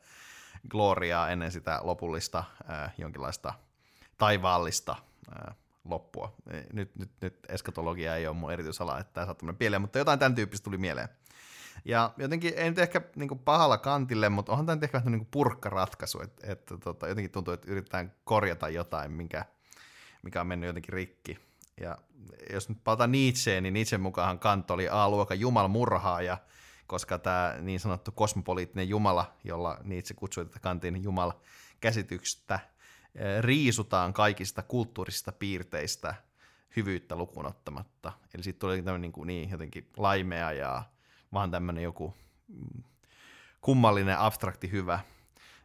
[0.68, 3.54] gloriaa ennen sitä lopullista äh, jonkinlaista
[4.18, 4.96] taivaallista
[5.48, 6.32] äh, loppua.
[6.72, 10.34] Nyt, nyt, nyt eskatologia ei ole mun erityisala, että tämä saattaa pieleen, mutta jotain tämän
[10.34, 11.08] tyyppistä tuli mieleen.
[11.84, 15.12] Ja jotenkin, ei nyt ehkä niin kuin pahalla kantille, mutta onhan tämä nyt ehkä vähän
[15.12, 19.44] niin purkkaratkaisu, että, että tota, jotenkin tuntuu, että yritetään korjata jotain, mikä,
[20.22, 21.38] mikä on mennyt jotenkin rikki.
[21.80, 21.98] Ja
[22.52, 26.38] jos nyt palataan Nietzscheen, niin Nietzschen mukaan Kant oli A-luokan jumalmurhaaja,
[26.86, 31.40] koska tämä niin sanottu kosmopoliittinen jumala, jolla Nietzsche kutsui tätä Kantin jumala
[31.80, 32.60] käsityksestä,
[33.14, 36.14] eh, riisutaan kaikista kulttuurisista piirteistä
[36.76, 38.12] hyvyyttä lukuun ottamatta.
[38.34, 40.82] Eli siitä tuli tämmöinen niin, niin jotenkin laimea ja
[41.32, 42.14] vaan tämmöinen joku
[42.48, 42.82] mm,
[43.60, 45.00] kummallinen abstrakti hyvä.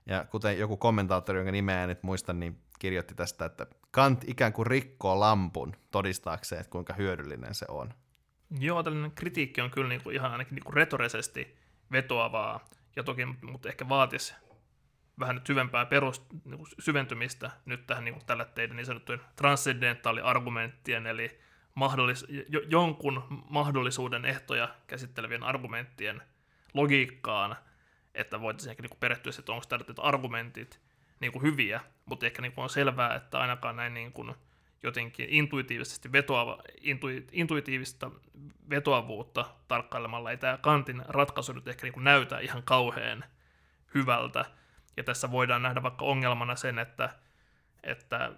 [0.06, 4.53] Ja kuten joku kommentaattori, jonka nimeä en nyt muista, niin kirjoitti tästä, että Kant ikään
[4.53, 7.93] kuin rikkoo lampun todistaakseen, että kuinka hyödyllinen se on.
[8.60, 11.58] Joo, tällainen kritiikki on kyllä niinku ihan ainakin niinku retorisesti
[11.91, 14.36] vetoavaa, ja toki mutta ehkä vaatisi
[15.19, 21.39] vähän nyt syvempää perus, niinku syventymistä nyt tähän niinku tällä teidän niin sanottujen transcendentaaliargumenttien, eli
[21.77, 26.21] mahdollis- jo- jonkun mahdollisuuden ehtoja käsittelevien argumenttien
[26.73, 27.55] logiikkaan,
[28.15, 30.81] että voitaisiin ehkä niin perehtyä, että onko tällaiset argumentit
[31.19, 34.35] niin kuin hyviä, mutta ehkä niin kuin on selvää, että ainakaan näin niin kuin
[34.83, 38.11] jotenkin intuitiivisesti vetoava, intu, intuitiivista
[38.69, 43.23] vetoavuutta tarkkailemalla ei tämä Kantin ratkaisu nyt ehkä niin kuin näytä ihan kauhean
[43.93, 44.45] hyvältä.
[44.97, 47.09] Ja tässä voidaan nähdä vaikka ongelmana sen, että,
[47.83, 48.31] että,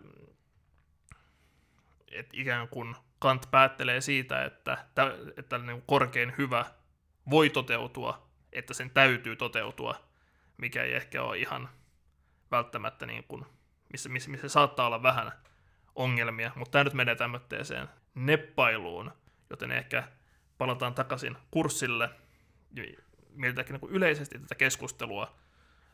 [2.12, 4.77] että ikään kuin Kant päättelee siitä, että,
[5.38, 6.65] että tällainen korkein hyvä
[7.29, 9.95] voi toteutua, että sen täytyy toteutua,
[10.58, 11.69] mikä ei ehkä ole ihan
[12.51, 13.45] välttämättä niin kuin,
[13.91, 15.32] missä, missä, missä saattaa olla vähän
[15.95, 19.12] ongelmia, mutta tämä nyt menee tämmöiseen neppailuun,
[19.49, 20.03] joten ehkä
[20.58, 22.10] palataan takaisin kurssille,
[23.34, 25.36] mietitäänkin niin yleisesti tätä keskustelua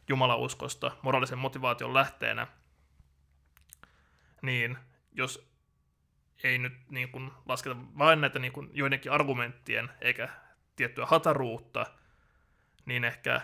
[0.07, 2.47] jumalauskosta moraalisen motivaation lähteenä,
[4.41, 4.77] niin
[5.11, 5.54] jos
[6.43, 10.29] ei nyt niin kuin lasketa vain näitä niin kuin joidenkin argumenttien eikä
[10.75, 11.85] tiettyä hataruutta,
[12.85, 13.41] niin ehkä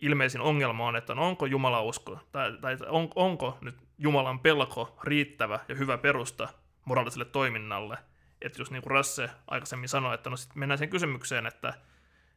[0.00, 4.98] ilmeisin ongelma on, että no onko Jumala usko, tai, tai on, onko nyt Jumalan pelko
[5.02, 6.48] riittävä ja hyvä perusta
[6.84, 7.98] moraaliselle toiminnalle.
[8.42, 11.74] Että jos niin kuin Rasse aikaisemmin sanoi, että no sitten mennään sen kysymykseen, että,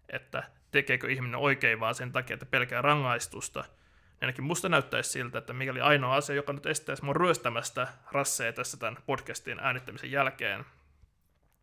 [0.09, 3.63] että tekeekö ihminen oikein vaan sen takia, että pelkää rangaistusta,
[4.21, 8.77] ainakin musta näyttäisi siltä, että mikäli ainoa asia, joka nyt estäisi mun ryöstämästä Rasseja tässä
[8.77, 10.65] tämän podcastin äänittämisen jälkeen,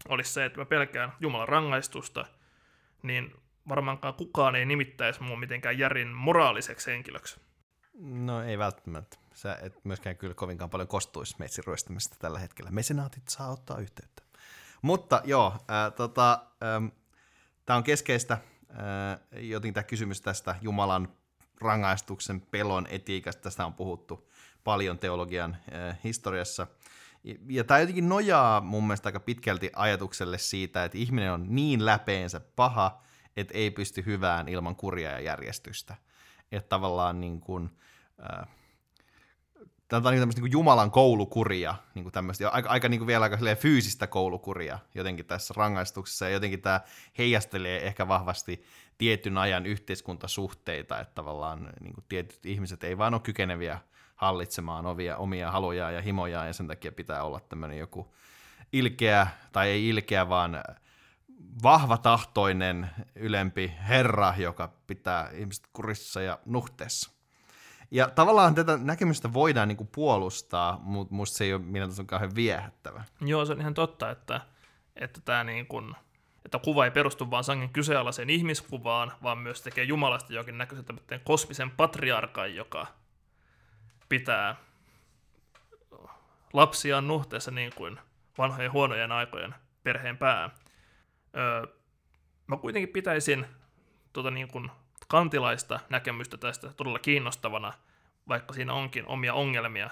[0.08, 2.26] olisi se, että mä pelkään Jumalan rangaistusta,
[3.02, 3.34] niin
[3.68, 7.40] varmaankaan kukaan ei nimittäisi mua mitenkään järin moraaliseksi henkilöksi.
[8.00, 9.16] No ei välttämättä.
[9.34, 12.70] Sä et myöskään kyllä kovinkaan paljon kostuisi meitsin ryöstämistä tällä hetkellä.
[12.70, 14.22] Mesenaatit saa ottaa yhteyttä.
[14.82, 16.86] Mutta joo, äh, tota, ähm,
[17.66, 21.08] tämä on keskeistä, äh, jotenkin tämä kysymys tästä Jumalan
[21.64, 24.31] rangaistuksen pelon etiikasta, tästä on puhuttu
[24.64, 26.66] paljon teologian äh, historiassa.
[27.48, 32.40] Ja, tämä jotenkin nojaa mun mielestä aika pitkälti ajatukselle siitä, että ihminen on niin läpeensä
[32.40, 33.03] paha,
[33.37, 35.94] että ei pysty hyvään ilman kuria ja järjestystä.
[36.53, 37.70] Että tavallaan niin kuin,
[38.33, 38.48] äh,
[40.00, 43.22] tämä on niin tämmöistä niin Jumalan koulukuria, niin kuin tämmöistä, aika, aika niin kuin vielä
[43.22, 46.80] aika fyysistä koulukuria jotenkin tässä rangaistuksessa, ja jotenkin tämä
[47.18, 48.64] heijastelee ehkä vahvasti
[48.98, 53.78] tietyn ajan yhteiskuntasuhteita, että tavallaan niin kuin tietyt ihmiset ei vaan ole kykeneviä
[54.16, 58.14] hallitsemaan ovia, omia halujaan ja himojaan, ja sen takia pitää olla tämmöinen joku
[58.72, 60.62] ilkeä, tai ei ilkeä, vaan
[61.62, 67.11] vahvatahtoinen ylempi herra, joka pitää ihmiset kurissa ja nuhteessa.
[67.94, 72.07] Ja tavallaan tätä näkemystä voidaan niin kuin puolustaa, mutta musta se ei ole minä on
[72.07, 73.04] kauhean viehättävä.
[73.20, 74.40] Joo, se on ihan totta, että,
[74.96, 75.94] että tämä niin kuin,
[76.44, 80.85] että kuva ei perustu vain sangen kyseenalaiseen ihmiskuvaan, vaan myös tekee Jumalasta jokin näköisen
[81.24, 82.87] kosmisen patriarkan, joka
[84.09, 84.57] pitää
[86.52, 88.00] lapsiaan nuhteessa niin kuin
[88.38, 90.50] vanhojen huonojen aikojen perheen pää.
[91.37, 91.66] Öö,
[92.46, 93.46] mä kuitenkin pitäisin
[94.12, 94.70] tuota niin kuin
[95.09, 97.72] kantilaista näkemystä tästä todella kiinnostavana,
[98.28, 99.90] vaikka siinä onkin omia ongelmia,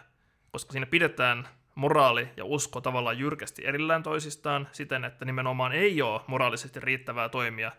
[0.53, 6.21] koska siinä pidetään moraali ja usko tavallaan jyrkästi erillään toisistaan siten, että nimenomaan ei ole
[6.27, 7.73] moraalisesti riittävää toimia,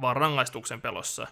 [0.00, 1.26] vaan rangaistuksen pelossa.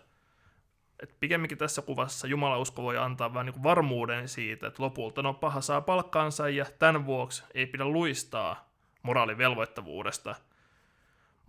[1.02, 2.28] Et pikemminkin tässä kuvassa
[2.58, 7.06] usko voi antaa vähän niin varmuuden siitä, että lopulta no paha saa palkkaansa ja tämän
[7.06, 8.68] vuoksi ei pidä luistaa
[9.02, 10.34] moraalivelvoittavuudesta–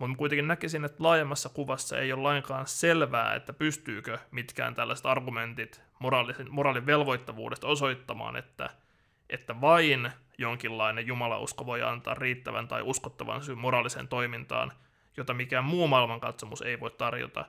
[0.08, 5.82] mutta kuitenkin näkisin, että laajemmassa kuvassa ei ole lainkaan selvää, että pystyykö mitkään tällaiset argumentit
[5.98, 8.70] moraalisen, moraalin velvoittavuudesta osoittamaan, että,
[9.30, 14.72] että vain jonkinlainen jumalausko voi antaa riittävän tai uskottavan syyn moraaliseen toimintaan,
[15.16, 17.44] jota mikään muu maailmankatsomus ei voi tarjota.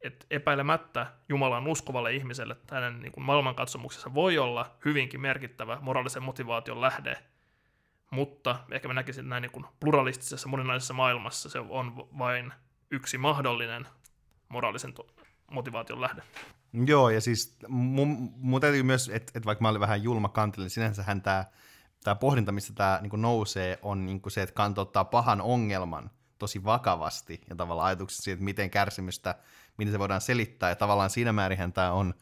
[0.00, 7.16] Et epäilemättä Jumalan uskovalle ihmiselle hänen niin maailmankatsomuksessa voi olla hyvinkin merkittävä moraalisen motivaation lähde–
[8.12, 12.52] mutta ehkä mä näkisin näin niin kuin pluralistisessa moninaisessa maailmassa se on vain
[12.90, 13.88] yksi mahdollinen
[14.48, 14.94] moraalisen
[15.50, 16.22] motivaation lähde.
[16.72, 20.64] Joo, ja siis mun, mun täytyy myös, että et vaikka mä olin vähän julma kantille,
[20.64, 21.44] niin sinänsähän tämä
[22.04, 26.64] tää pohdinta, mistä tämä niinku nousee, on niinku se, että kanta ottaa pahan ongelman tosi
[26.64, 29.34] vakavasti ja tavallaan ajatukset siitä, että miten kärsimystä,
[29.78, 32.14] miten se voidaan selittää, ja tavallaan siinä määrin tämä on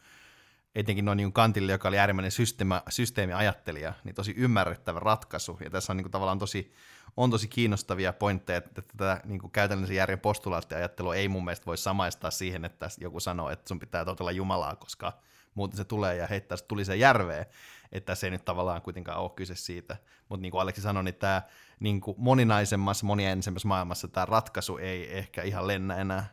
[0.75, 5.57] etenkin noin niin Kantille, joka oli äärimmäinen systeemi, systeemiajattelija, niin tosi ymmärrettävä ratkaisu.
[5.63, 6.73] Ja tässä on niin kuin, tavallaan tosi,
[7.17, 11.77] on tosi kiinnostavia pointteja, että tätä niin kuin käytännöllisen järjen postulaattiajattelua ei mun mielestä voi
[11.77, 15.13] samaistaa siihen, että joku sanoo, että sun pitää totella Jumalaa, koska
[15.55, 17.45] muuten se tulee ja heittää se tuli se järveen.
[17.91, 19.97] Että se ei nyt tavallaan kuitenkaan ole kyse siitä.
[20.29, 21.41] Mutta niin kuin Aleksi sanoi, niin tämä
[21.79, 26.27] niin kuin moninaisemmassa, moniäänisemmässä maailmassa tämä ratkaisu ei ehkä ihan lennä enää.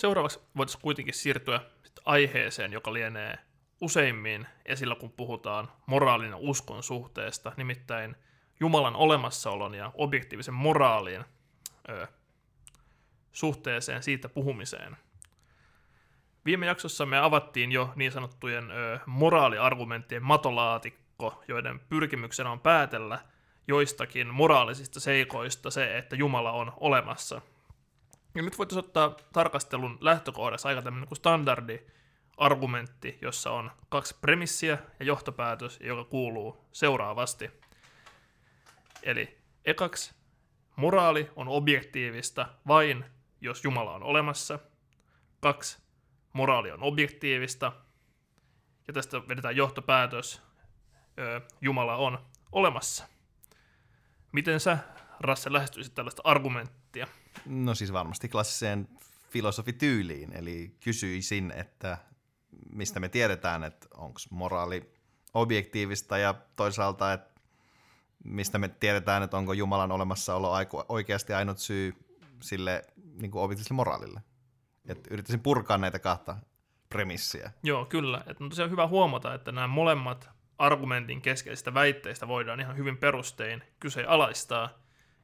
[0.00, 1.60] Seuraavaksi voitaisiin kuitenkin siirtyä
[2.04, 3.38] aiheeseen, joka lienee
[3.80, 8.16] useimmin esillä, kun puhutaan moraalin ja uskon suhteesta, nimittäin
[8.60, 11.24] Jumalan olemassaolon ja objektiivisen moraalin
[11.88, 12.06] ö,
[13.32, 14.96] suhteeseen, siitä puhumiseen.
[16.44, 23.18] Viime jaksossa me avattiin jo niin sanottujen ö, moraaliargumenttien matolaatikko, joiden pyrkimyksenä on päätellä
[23.68, 27.40] joistakin moraalisista seikoista se, että Jumala on olemassa–
[28.34, 31.80] ja nyt voitaisiin ottaa tarkastelun lähtökohdassa aika tämmöinen kuin standardi
[32.36, 37.50] argumentti, jossa on kaksi premissiä ja johtopäätös, joka kuuluu seuraavasti.
[39.02, 40.14] Eli ekaksi,
[40.76, 43.04] moraali on objektiivista vain,
[43.40, 44.58] jos Jumala on olemassa.
[45.40, 45.78] Kaksi,
[46.32, 47.72] moraali on objektiivista.
[48.88, 50.42] Ja tästä vedetään johtopäätös,
[51.60, 52.18] Jumala on
[52.52, 53.08] olemassa.
[54.32, 54.78] Miten sä,
[55.20, 57.06] Rasse, lähestyisit tällaista argumenttia?
[57.46, 58.88] No siis varmasti klassiseen
[59.30, 61.98] filosofityyliin, eli kysyisin, että
[62.72, 64.92] mistä me tiedetään, että onko moraali
[65.34, 67.40] objektiivista ja toisaalta, että
[68.24, 70.52] mistä me tiedetään, että onko Jumalan olemassaolo
[70.88, 71.94] oikeasti ainut syy
[72.42, 72.82] sille
[73.20, 74.20] niin kuin objektiiviselle moraalille.
[74.88, 76.36] Et yrittäisin purkaa näitä kahta
[76.88, 77.52] premissiä.
[77.62, 78.24] Joo, kyllä.
[78.26, 83.62] Et on tosiaan hyvä huomata, että nämä molemmat argumentin keskeisistä väitteistä voidaan ihan hyvin perustein
[83.80, 84.68] kyseenalaistaa.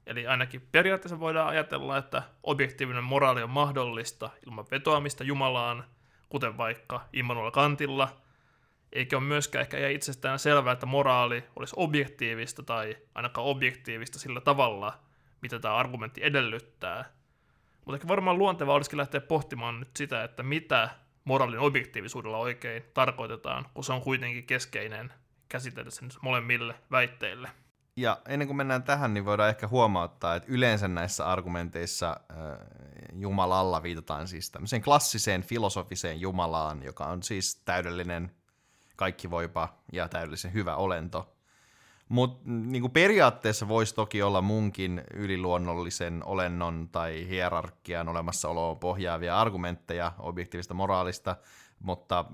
[0.06, 5.84] Eli ainakin periaatteessa voidaan ajatella, että objektiivinen moraali on mahdollista ilman vetoamista Jumalaan,
[6.28, 8.16] kuten vaikka Immanuel Kantilla,
[8.92, 14.98] eikä ole myöskään ehkä itsestään selvää, että moraali olisi objektiivista tai ainakaan objektiivista sillä tavalla,
[15.42, 17.04] mitä tämä argumentti edellyttää.
[17.84, 20.90] Mutta ehkä varmaan luonteva olisikin lähteä pohtimaan nyt sitä, että mitä
[21.24, 25.12] moraalin objektiivisuudella oikein tarkoitetaan, kun se on kuitenkin keskeinen
[25.48, 27.50] käsitellä sen molemmille väitteille.
[27.98, 32.36] Ja ennen kuin mennään tähän, niin voidaan ehkä huomauttaa, että yleensä näissä argumenteissa äh,
[33.12, 38.30] Jumalalla viitataan siis tämmöiseen klassiseen filosofiseen Jumalaan, joka on siis täydellinen,
[38.96, 41.36] kaikki voipa ja täydellisen hyvä olento.
[42.08, 50.74] Mutta niin periaatteessa voisi toki olla munkin yliluonnollisen olennon tai hierarkian olemassaoloon pohjaavia argumentteja objektiivista
[50.74, 51.36] moraalista,
[51.80, 52.24] mutta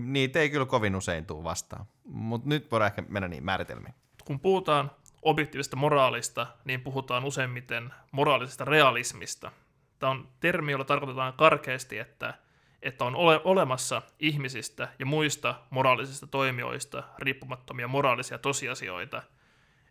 [0.00, 1.86] niitä ei kyllä kovin usein tule vastaan.
[2.04, 3.94] Mutta nyt voidaan ehkä mennä niin määritelmiin.
[4.28, 4.90] Kun puhutaan
[5.22, 9.52] objektiivista moraalista, niin puhutaan useimmiten moraalisesta realismista.
[9.98, 12.34] Tämä on termi, jolla tarkoitetaan karkeasti, että,
[12.82, 19.22] että on ole, olemassa ihmisistä ja muista moraalisista toimijoista riippumattomia moraalisia tosiasioita.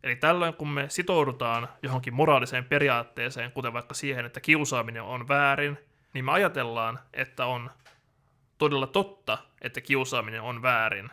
[0.03, 5.77] Eli tällöin, kun me sitoudutaan johonkin moraaliseen periaatteeseen, kuten vaikka siihen, että kiusaaminen on väärin,
[6.13, 7.71] niin me ajatellaan, että on
[8.57, 11.09] todella totta, että kiusaaminen on väärin.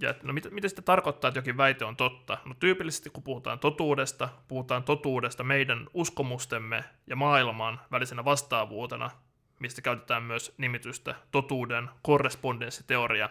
[0.00, 2.38] Ja että, no mitä, mitä sitten tarkoittaa, että jokin väite on totta?
[2.44, 9.10] No tyypillisesti kun puhutaan totuudesta, puhutaan totuudesta meidän uskomustemme ja maailman välisenä vastaavuutena,
[9.58, 13.30] mistä käytetään myös nimitystä totuuden korrespondenssiteoria.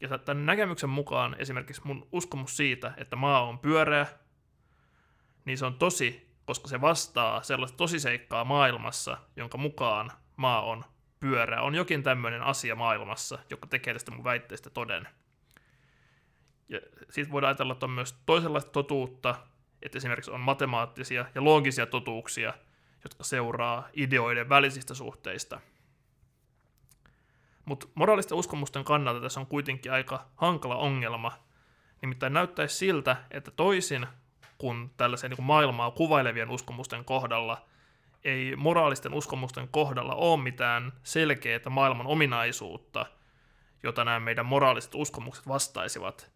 [0.00, 4.06] Ja tämän näkemyksen mukaan esimerkiksi mun uskomus siitä, että maa on pyöreä,
[5.44, 10.84] niin se on tosi, koska se vastaa sellaista tosiseikkaa maailmassa, jonka mukaan maa on
[11.20, 11.62] pyörää.
[11.62, 15.08] On jokin tämmöinen asia maailmassa, joka tekee tästä mun väitteestä toden.
[16.68, 19.34] Ja siitä voidaan ajatella, että on myös toisenlaista totuutta,
[19.82, 22.54] että esimerkiksi on matemaattisia ja loogisia totuuksia,
[23.04, 25.60] jotka seuraa ideoiden välisistä suhteista.
[27.64, 31.32] Mutta moraalisten uskomusten kannalta tässä on kuitenkin aika hankala ongelma.
[32.02, 34.06] Nimittäin näyttäisi siltä, että toisin
[34.58, 37.62] kuin tällaisen niin maailmaa kuvailevien uskomusten kohdalla–
[38.24, 43.06] ei moraalisten uskomusten kohdalla ole mitään selkeää maailman ominaisuutta,
[43.82, 46.30] jota nämä meidän moraaliset uskomukset vastaisivat.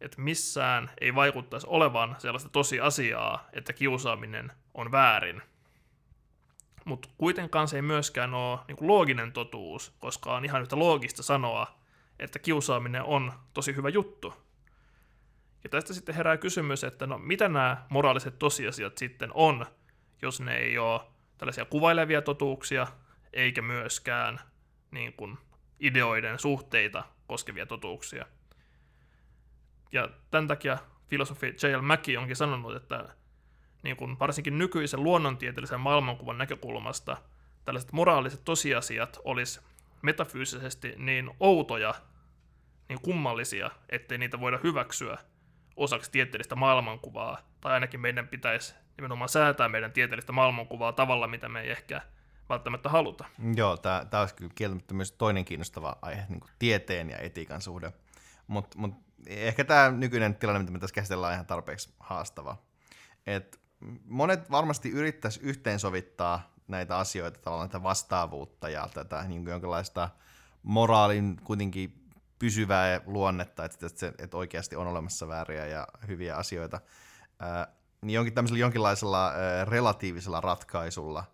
[0.00, 5.42] Että missään ei vaikuttaisi olevan sellaista tosiasiaa, että kiusaaminen on väärin.
[6.84, 11.22] Mutta kuitenkaan se ei myöskään ole niin kuin looginen totuus, koska on ihan yhtä loogista
[11.22, 11.78] sanoa,
[12.18, 14.34] että kiusaaminen on tosi hyvä juttu.
[15.64, 19.66] Ja tästä sitten herää kysymys, että no mitä nämä moraaliset tosiasiat sitten on,
[20.22, 21.00] jos ne ei ole
[21.38, 22.86] tällaisia kuvailevia totuuksia,
[23.32, 24.40] eikä myöskään
[24.90, 25.38] niin kuin
[25.80, 28.26] ideoiden suhteita koskevia totuuksia.
[29.94, 31.82] Ja tämän takia filosofi J.L.
[31.82, 33.08] Mackie onkin sanonut, että
[33.82, 37.16] niin kuin varsinkin nykyisen luonnontieteellisen maailmankuvan näkökulmasta
[37.64, 39.60] tällaiset moraaliset tosiasiat olisi
[40.02, 41.94] metafyysisesti niin outoja,
[42.88, 45.18] niin kummallisia, ettei niitä voida hyväksyä
[45.76, 51.60] osaksi tieteellistä maailmankuvaa, tai ainakin meidän pitäisi nimenomaan säätää meidän tieteellistä maailmankuvaa tavalla, mitä me
[51.60, 52.02] ei ehkä
[52.48, 53.24] välttämättä haluta.
[53.54, 57.92] Joo, tämä olisi kyllä kieltämättä myös toinen kiinnostava aihe, niin tieteen ja etiikan suhde.
[58.46, 58.94] Mutta mut,
[59.26, 62.56] ehkä tämä nykyinen tilanne, mitä me tässä käsitellään, on ihan tarpeeksi haastava.
[63.26, 63.60] Et
[64.04, 70.08] monet varmasti yrittäisi yhteensovittaa näitä asioita, tavallaan tätä vastaavuutta ja tätä niin jonkinlaista
[70.62, 72.04] moraalin kuitenkin
[72.38, 76.80] pysyvää luonnetta, että, se, että oikeasti on olemassa vääriä ja hyviä asioita
[78.04, 81.24] niin jonkin, tämmöisellä jonkinlaisella äh, relatiivisella ratkaisulla,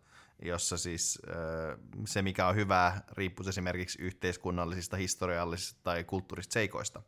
[0.42, 7.02] jossa siis äh, se, mikä on hyvää, riippuu esimerkiksi yhteiskunnallisista, historiallisista tai kulttuurisista seikoista.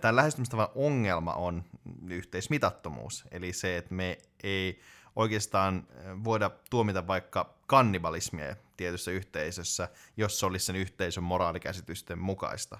[0.00, 1.64] Tämän lähestymistavan ongelma on
[2.08, 4.80] yhteismitattomuus, eli se, että me ei
[5.16, 5.86] oikeastaan
[6.24, 12.78] voida tuomita vaikka kannibalismia tietyssä yhteisössä, jos se olisi sen yhteisön moraalikäsitysten mukaista.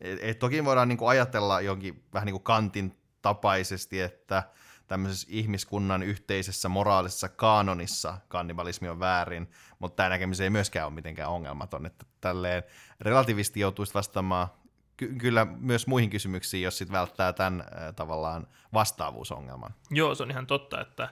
[0.00, 4.42] Et, toki voidaan niin kuin ajatella jonkin vähän niin kuin kantin tapaisesti, että
[4.86, 11.30] tämmöisessä ihmiskunnan yhteisessä moraalisessa kanonissa kannibalismi on väärin, mutta tämä näkemys ei myöskään ole mitenkään
[11.30, 12.62] ongelmaton, että tälleen
[13.00, 14.48] relativisti joutuisi vastaamaan
[14.96, 19.74] ky- kyllä myös muihin kysymyksiin, jos sitten välttää tämän äh, tavallaan vastaavuusongelman.
[19.90, 21.08] Joo, se on ihan totta, että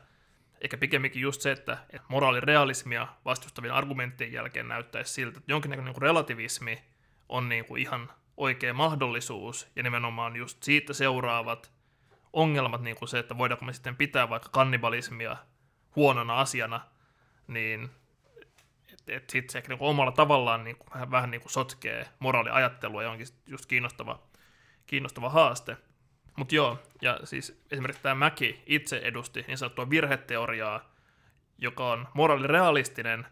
[0.60, 1.78] eikä pikemminkin just se, että
[2.08, 6.82] moraalirealismia vastustavien argumenttien jälkeen näyttäisi siltä, että jonkinnäköinen niin relativismi
[7.28, 11.72] on niin kuin ihan oikea mahdollisuus, ja nimenomaan just siitä seuraavat
[12.32, 15.36] ongelmat, niin kuin se, että voidaanko me sitten pitää vaikka kannibalismia
[15.96, 16.80] huonona asiana,
[17.46, 17.90] niin
[19.02, 23.02] että et sitten se niin omalla tavallaan niin kuin, vähän, vähän niin kuin sotkee moraaliajattelua
[23.02, 24.22] ja onkin just kiinnostava,
[24.86, 25.76] kiinnostava haaste.
[26.36, 30.92] Mutta joo, ja siis esimerkiksi tämä Mäki itse edusti niin sanottua virheteoriaa,
[31.58, 33.26] joka on moraalirealistinen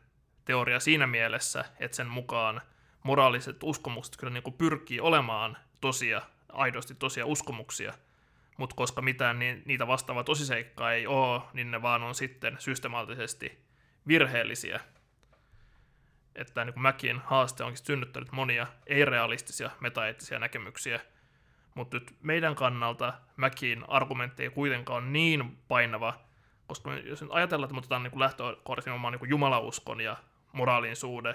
[0.44, 2.60] teoria siinä mielessä, että sen mukaan
[3.02, 7.94] moraaliset uskomukset kyllä niin kuin pyrkii olemaan tosia, aidosti tosia uskomuksia,
[8.56, 13.64] mutta koska mitään niin, niitä vastaavaa tosiseikkaa ei ole, niin ne vaan on sitten systemaattisesti
[14.08, 14.80] virheellisiä.
[16.34, 21.00] Että niin kuin Mäkin haaste onkin synnyttänyt monia ei-realistisia metaeettisiä näkemyksiä,
[21.74, 26.20] mutta nyt meidän kannalta Mäkin argumentti ei kuitenkaan ole niin painava,
[26.66, 30.16] koska jos nyt ajatellaan, että me otetaan niin lähtökohdaksi nimenomaan niin jumalauskon ja
[30.52, 31.34] moraalin suhde,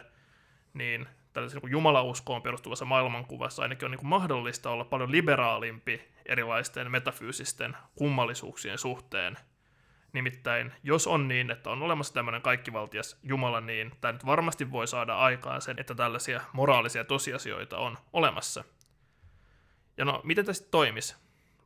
[0.73, 7.77] niin tällaisessa niin jumalauskoon perustuvassa maailmankuvassa ainakin on niin mahdollista olla paljon liberaalimpi erilaisten metafyysisten
[7.95, 9.37] kummallisuuksien suhteen.
[10.16, 14.88] Nimittäin, jos on niin, että on olemassa tämmöinen kaikkivaltias Jumala, niin tämä nyt varmasti voi
[14.88, 18.63] saada aikaan sen, että tällaisia moraalisia tosiasioita on olemassa.
[19.97, 21.16] Ja no, miten sitten toimisi?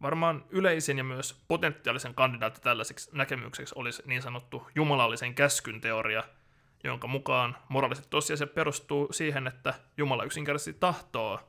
[0.02, 6.24] Varmaan yleisin ja myös potentiaalisen kandidaatti tällaiseksi näkemykseksi olisi niin sanottu jumalallisen käskyn teoria–
[6.84, 11.39] jonka mukaan moraaliset tosiasiat perustuu siihen, että Jumala yksinkertaisesti tahtoo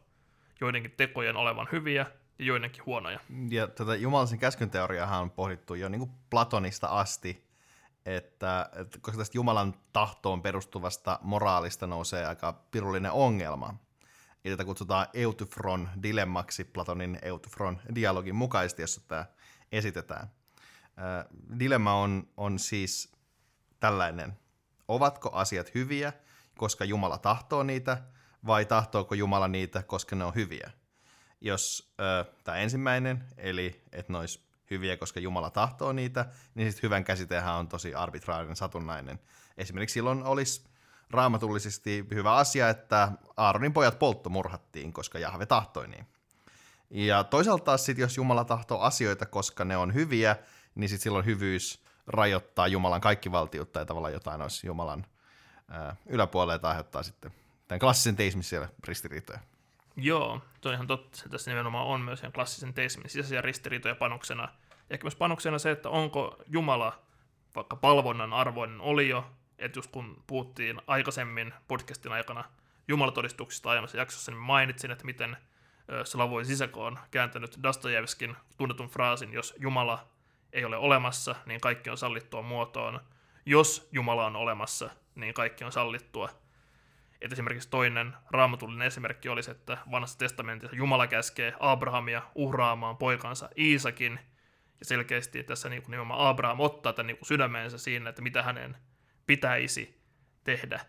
[0.60, 2.06] joidenkin tekojen olevan hyviä
[2.40, 3.20] ja joidenkin huonoja.
[3.50, 7.46] Ja tätä jumalallisen käskyn teoriaa on pohdittu jo niin kuin Platonista asti,
[8.06, 13.74] että, että koska tästä Jumalan tahtoon perustuvasta moraalista nousee aika pirullinen ongelma.
[14.44, 19.26] Ja tätä kutsutaan Eutyfron dilemmaksi Platonin Eutyfron dialogin mukaisesti, jossa tämä
[19.72, 20.30] esitetään.
[21.58, 23.12] dilemma on, on siis
[23.80, 24.32] tällainen–
[24.90, 26.12] ovatko asiat hyviä,
[26.58, 28.02] koska Jumala tahtoo niitä,
[28.46, 30.70] vai tahtooko Jumala niitä, koska ne on hyviä.
[31.40, 31.92] Jos
[32.44, 37.54] tämä ensimmäinen, eli että ne olisi hyviä, koska Jumala tahtoo niitä, niin sitten hyvän käsitehän
[37.54, 39.20] on tosi arbitraarinen, satunnainen.
[39.58, 40.64] Esimerkiksi silloin olisi
[41.10, 46.06] raamatullisesti hyvä asia, että Aaronin pojat polttomurhattiin, koska Jahve tahtoi niin.
[46.90, 50.36] Ja toisaalta taas sit, jos Jumala tahtoo asioita, koska ne on hyviä,
[50.74, 55.06] niin sitten silloin hyvyys rajoittaa Jumalan kaikkivaltiutta ja tavallaan jotain olisi Jumalan
[55.68, 57.32] ää, yläpuolella, että aiheuttaa sitten
[57.68, 59.40] tämän klassisen teismin siellä ristiriitoja.
[60.02, 61.18] Joo, toi ihan totta.
[61.18, 64.42] Se tässä nimenomaan on myös ihan klassisen teismin sisäisiä ristiriitoja panoksena.
[64.42, 64.48] Ja
[64.90, 66.98] ehkä myös panoksena se, että onko Jumala
[67.54, 72.44] vaikka palvonnan arvoinen oli jo, että just kun puhuttiin aikaisemmin podcastin aikana
[72.88, 75.36] jumalatodistuksista aiemmassa jaksossa, niin mainitsin, että miten
[76.04, 80.08] Slavoj Sisako on kääntänyt Dostojevskin tunnetun fraasin, jos Jumala
[80.52, 83.00] ei ole olemassa, niin kaikki on sallittua muotoon.
[83.46, 86.28] Jos Jumala on olemassa, niin kaikki on sallittua.
[87.20, 94.20] Et esimerkiksi toinen raamatullinen esimerkki olisi, että vanhassa testamentissa Jumala käskee Abrahamia uhraamaan poikansa Iisakin,
[94.78, 98.42] ja selkeästi tässä niin kuin nimenomaan Abraham ottaa tämän niin kuin sydämensä siinä, että mitä
[98.42, 98.76] hänen
[99.26, 100.00] pitäisi
[100.44, 100.80] tehdä.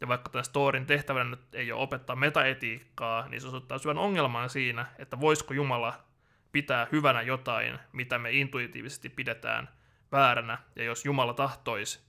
[0.00, 4.50] Ja vaikka tämän storin tehtävänä nyt ei ole opettaa metaetiikkaa, niin se osoittaa syvän ongelman
[4.50, 6.04] siinä, että voisiko Jumala
[6.52, 9.68] pitää hyvänä jotain, mitä me intuitiivisesti pidetään
[10.12, 12.05] vääränä, ja jos Jumala tahtoisi,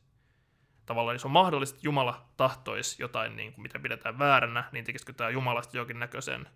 [0.87, 5.13] tavallaan jos on mahdollista, että Jumala tahtoisi jotain, niin kuin mitä pidetään vääränä, niin tekisikö
[5.13, 6.49] tämä Jumalasta jonkinnäköisen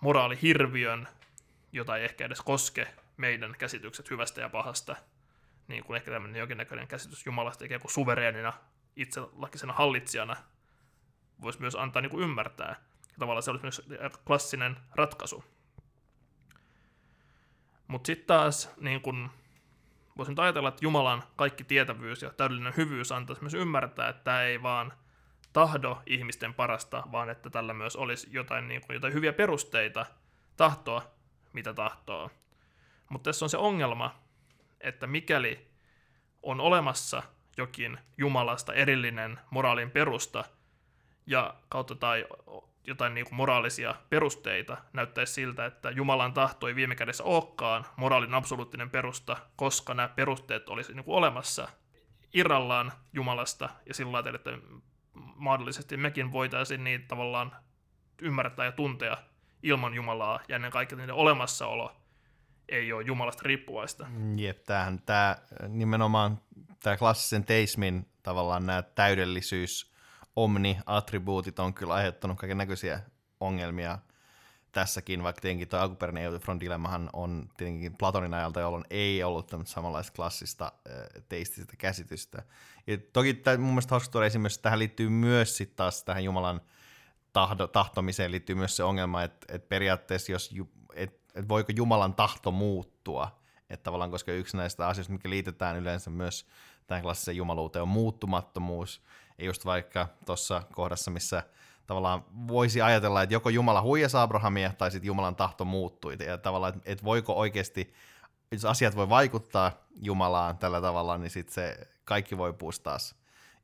[0.00, 1.08] moraalihirviön,
[1.72, 4.96] jota ei ehkä edes koske meidän käsitykset hyvästä ja pahasta,
[5.68, 8.52] niin kuin ehkä tämmöinen jonkinnäköinen käsitys Jumalasta ikään kuin suvereenina,
[8.96, 10.36] itselakisena hallitsijana,
[11.40, 12.76] voisi myös antaa niin kuin ymmärtää.
[13.08, 13.82] Ja tavallaan se olisi myös
[14.26, 15.44] klassinen ratkaisu.
[17.86, 19.30] Mutta sitten taas niin kun,
[20.20, 24.62] voisin ajatella, että Jumalan kaikki tietävyys ja täydellinen hyvyys antaisi myös ymmärtää, että tämä ei
[24.62, 24.92] vaan
[25.52, 30.06] tahdo ihmisten parasta, vaan että tällä myös olisi jotain, niin kuin, jotain hyviä perusteita
[30.56, 31.02] tahtoa,
[31.52, 32.30] mitä tahtoo.
[33.08, 34.14] Mutta tässä on se ongelma,
[34.80, 35.68] että mikäli
[36.42, 37.22] on olemassa
[37.56, 40.44] jokin Jumalasta erillinen moraalin perusta,
[41.30, 42.26] ja kautta tai
[42.84, 48.34] jotain niin kuin moraalisia perusteita, näyttäisi siltä, että Jumalan tahto ei viime kädessä olekaan moraalin
[48.34, 51.68] absoluuttinen perusta, koska nämä perusteet olisi niin kuin olemassa
[52.34, 54.50] irrallaan Jumalasta, ja sillä lailla, että
[55.14, 57.56] mahdollisesti mekin voitaisiin niitä tavallaan
[58.22, 59.16] ymmärtää ja tuntea
[59.62, 61.96] ilman Jumalaa, ja ennen kaikkea niiden olemassaolo
[62.68, 64.06] ei ole Jumalasta riippuvaista.
[64.36, 65.36] Jep, tämähän tämä
[65.68, 66.40] nimenomaan
[66.82, 69.89] tämä klassisen teismin tavallaan nämä täydellisyys
[70.36, 73.00] omni-attribuutit on kyllä aiheuttanut kaiken näköisiä
[73.40, 73.98] ongelmia
[74.72, 79.74] tässäkin, vaikka tietenkin tuo alkuperäinen Euthyphron dilemmahan on tietenkin Platonin ajalta, jolloin ei ollut tämmöistä
[79.74, 80.72] samanlaista klassista
[81.28, 82.42] teististä käsitystä.
[82.86, 86.60] Ja toki tämä, mun mielestä hauska tuoda esimerkiksi, tähän liittyy myös sitten taas tähän Jumalan
[87.32, 90.54] tahdo, tahtomiseen liittyy myös se ongelma, että, että periaatteessa jos,
[90.94, 96.10] että, että voiko Jumalan tahto muuttua, että tavallaan koska yksi näistä asioista, mikä liitetään yleensä
[96.10, 96.46] myös
[96.86, 99.02] tähän klassiseen jumaluuteen, on muuttumattomuus,
[99.40, 101.42] ja just vaikka tuossa kohdassa, missä
[101.86, 106.16] tavallaan voisi ajatella, että joko Jumala huijasi Abrahamia tai sitten Jumalan tahto muuttui.
[106.26, 107.94] Ja tavallaan, että, että voiko oikeasti,
[108.52, 109.72] jos asiat voi vaikuttaa
[110.02, 113.14] Jumalaan tällä tavalla, niin sitten se kaikki voi taas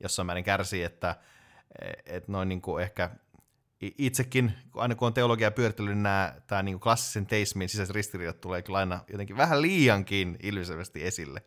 [0.01, 1.17] jossain määrin kärsii, että,
[2.07, 3.11] että noin niin kuin ehkä
[3.81, 8.63] itsekin, aina kun on teologia pyörittely, niin nämä tämä niin klassisen teismin sisäiset ristiriidat tulee
[8.63, 11.43] kyllä aina jotenkin vähän liiankin ilmiselvästi esille.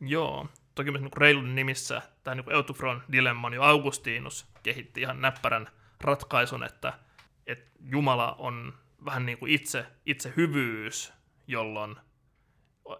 [0.00, 0.46] Joo,
[0.76, 5.68] toki myös niin reilun nimissä tämä niin Eutufron dilemman jo Augustinus kehitti ihan näppärän
[6.00, 6.92] ratkaisun, että,
[7.46, 8.74] että Jumala on
[9.04, 11.12] vähän niin kuin itse, itse hyvyys,
[11.46, 11.96] jolloin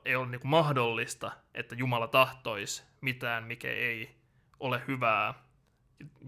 [0.04, 4.10] ei ole niin kuin mahdollista, että Jumala tahtoisi mitään, mikä ei
[4.60, 5.34] ole hyvää,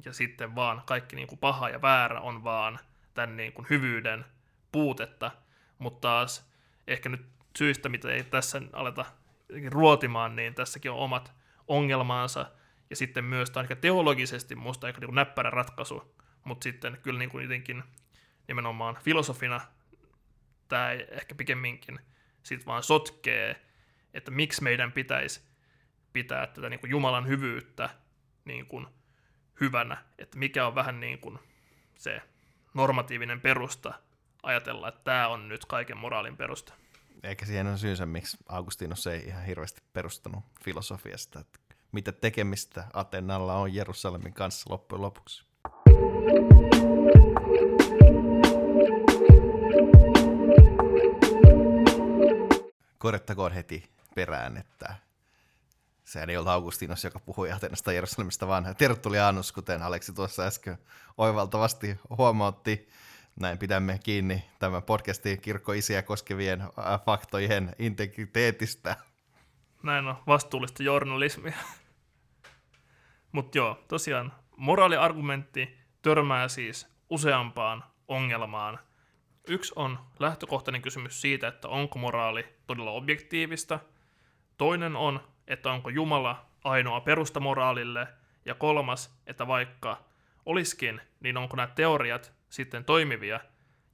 [0.04, 2.78] ja sitten vaan kaikki niin kuin paha ja väärä on vaan
[3.14, 4.24] tämän niin kuin hyvyyden
[4.72, 5.30] puutetta,
[5.78, 6.52] mutta taas
[6.86, 7.26] ehkä nyt
[7.56, 9.04] syistä, mitä ei tässä aleta
[9.70, 11.37] ruotimaan, niin tässäkin on omat
[11.68, 12.50] ongelmaansa,
[12.90, 17.42] ja sitten myös on teologisesti musta aika niin näppärä ratkaisu, mutta sitten kyllä niin kuin
[17.42, 17.82] jotenkin
[18.48, 19.60] nimenomaan filosofina
[20.68, 22.00] tämä ehkä pikemminkin
[22.42, 23.62] sit vaan sotkee,
[24.14, 25.40] että miksi meidän pitäisi
[26.12, 27.90] pitää tätä niin kuin Jumalan hyvyyttä
[28.44, 28.86] niin kuin
[29.60, 31.38] hyvänä, että mikä on vähän niin kuin
[31.94, 32.22] se
[32.74, 33.94] normatiivinen perusta
[34.42, 36.74] ajatella, että tämä on nyt kaiken moraalin perusta.
[37.22, 41.58] Eikä siihen on syynsä, miksi Augustinus ei ihan hirveästi perustanut filosofiasta, että
[41.92, 45.44] mitä tekemistä Atenalla on Jerusalemin kanssa loppujen lopuksi.
[52.98, 54.94] Korjattakoon heti perään, että
[56.04, 60.78] sehän ei ollut Augustinos, joka puhui Atenasta Jerusalemista, vaan Tertullianus, kuten Aleksi tuossa äsken
[61.18, 62.88] oivaltavasti huomautti.
[63.40, 66.62] Näin pidämme kiinni tämän podcastin kirkkoisiä koskevien
[67.06, 68.96] faktojen integriteetistä.
[69.82, 71.56] Näin on vastuullista journalismia.
[73.32, 78.78] Mutta joo, tosiaan moraaliargumentti törmää siis useampaan ongelmaan.
[79.48, 83.78] Yksi on lähtökohtainen kysymys siitä, että onko moraali todella objektiivista.
[84.56, 88.06] Toinen on, että onko Jumala ainoa perusta moraalille.
[88.44, 90.04] Ja kolmas, että vaikka
[90.46, 93.40] olisikin, niin onko nämä teoriat sitten toimivia.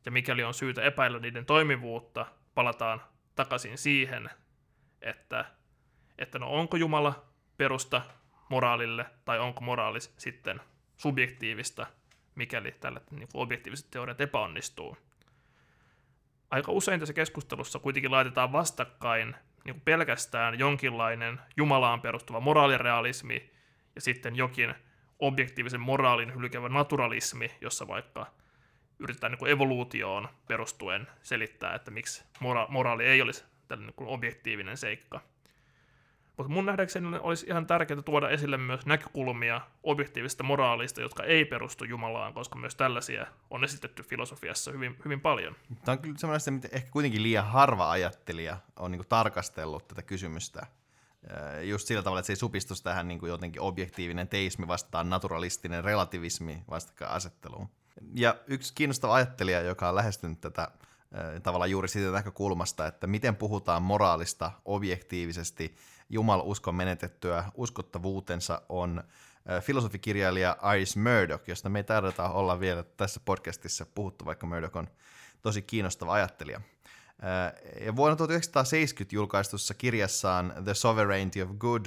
[0.05, 3.03] Ja mikäli on syytä epäillä niiden toimivuutta, palataan
[3.35, 4.31] takaisin siihen,
[5.03, 5.45] että,
[6.19, 7.25] että no onko Jumala
[7.57, 8.03] perusta
[8.49, 10.61] moraalille, tai onko moraalis sitten
[10.97, 11.87] subjektiivista,
[12.35, 14.97] mikäli tällä niin objektiiviset teoriat epäonnistuu.
[16.51, 23.51] Aika usein tässä keskustelussa kuitenkin laitetaan vastakkain niin pelkästään jonkinlainen Jumalaan perustuva moraalirealismi
[23.95, 24.75] ja sitten jokin
[25.19, 28.27] objektiivisen moraalin hylkevä naturalismi, jossa vaikka
[28.99, 34.77] yritetään niin kuin evoluutioon perustuen selittää, että miksi mora- moraali ei olisi tällainen niin objektiivinen
[34.77, 35.21] seikka–
[36.37, 41.85] mutta mun nähdäkseni olisi ihan tärkeää tuoda esille myös näkökulmia objektiivisesta moraalista, jotka ei perustu
[41.85, 45.57] Jumalaan, koska myös tällaisia on esitetty filosofiassa hyvin, hyvin paljon.
[45.85, 50.67] Tämä on kyllä sellaista, mitä ehkä kuitenkin liian harva ajattelija on niin tarkastellut tätä kysymystä.
[51.63, 56.63] Just sillä tavalla, että se ei supistus tähän niin jotenkin objektiivinen teismi vastaan naturalistinen relativismi
[56.71, 57.69] vastakkainasetteluun.
[58.15, 60.69] Ja yksi kiinnostava ajattelija, joka on lähestynyt tätä
[61.43, 65.75] tavallaan juuri siitä näkökulmasta, että miten puhutaan moraalista objektiivisesti
[66.43, 69.05] uskon menetettyä uskottavuutensa on
[69.61, 74.89] filosofikirjailija Iris Murdoch, josta me ei taideta olla vielä tässä podcastissa puhuttu, vaikka Murdoch on
[75.43, 76.61] tosi kiinnostava ajattelija.
[77.81, 81.87] Ja vuonna 1970 julkaistussa kirjassaan The Sovereignty of Good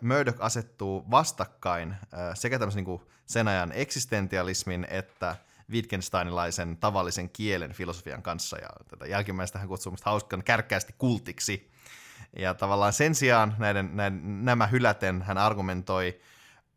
[0.00, 1.96] Murdoch asettuu vastakkain
[2.34, 5.36] sekä tämmöisen niin sen ajan eksistentialismin että–
[5.70, 11.70] Wittgensteinilaisen tavallisen kielen filosofian kanssa, ja tätä jälkimmäistä hän kutsuu hauskan kärkkäästi kultiksi.
[12.36, 16.20] Ja tavallaan sen sijaan näiden, näiden, nämä hyläten hän argumentoi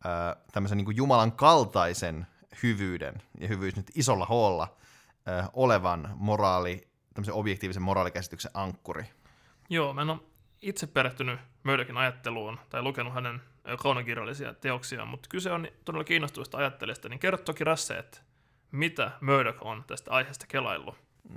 [0.06, 2.28] äh, tämmöisen niin Jumalan kaltaisen
[2.64, 4.78] hyvyyden, ja hyvyys nyt isolla hoolla,
[5.54, 9.06] olevan moraali, tämmöisen objektiivisen moraalikäsityksen ankkuri.
[9.70, 10.20] Joo, mä en ole
[10.64, 13.42] itse perehtynyt Möydökin ajatteluun tai lukenut hänen
[13.78, 18.18] kaunokirjallisia teoksia, mutta kyse on todella kiinnostavasta ajattelijasta, niin kerro toki Rasse, että
[18.72, 20.96] mitä Murdoch on tästä aiheesta kelaillut?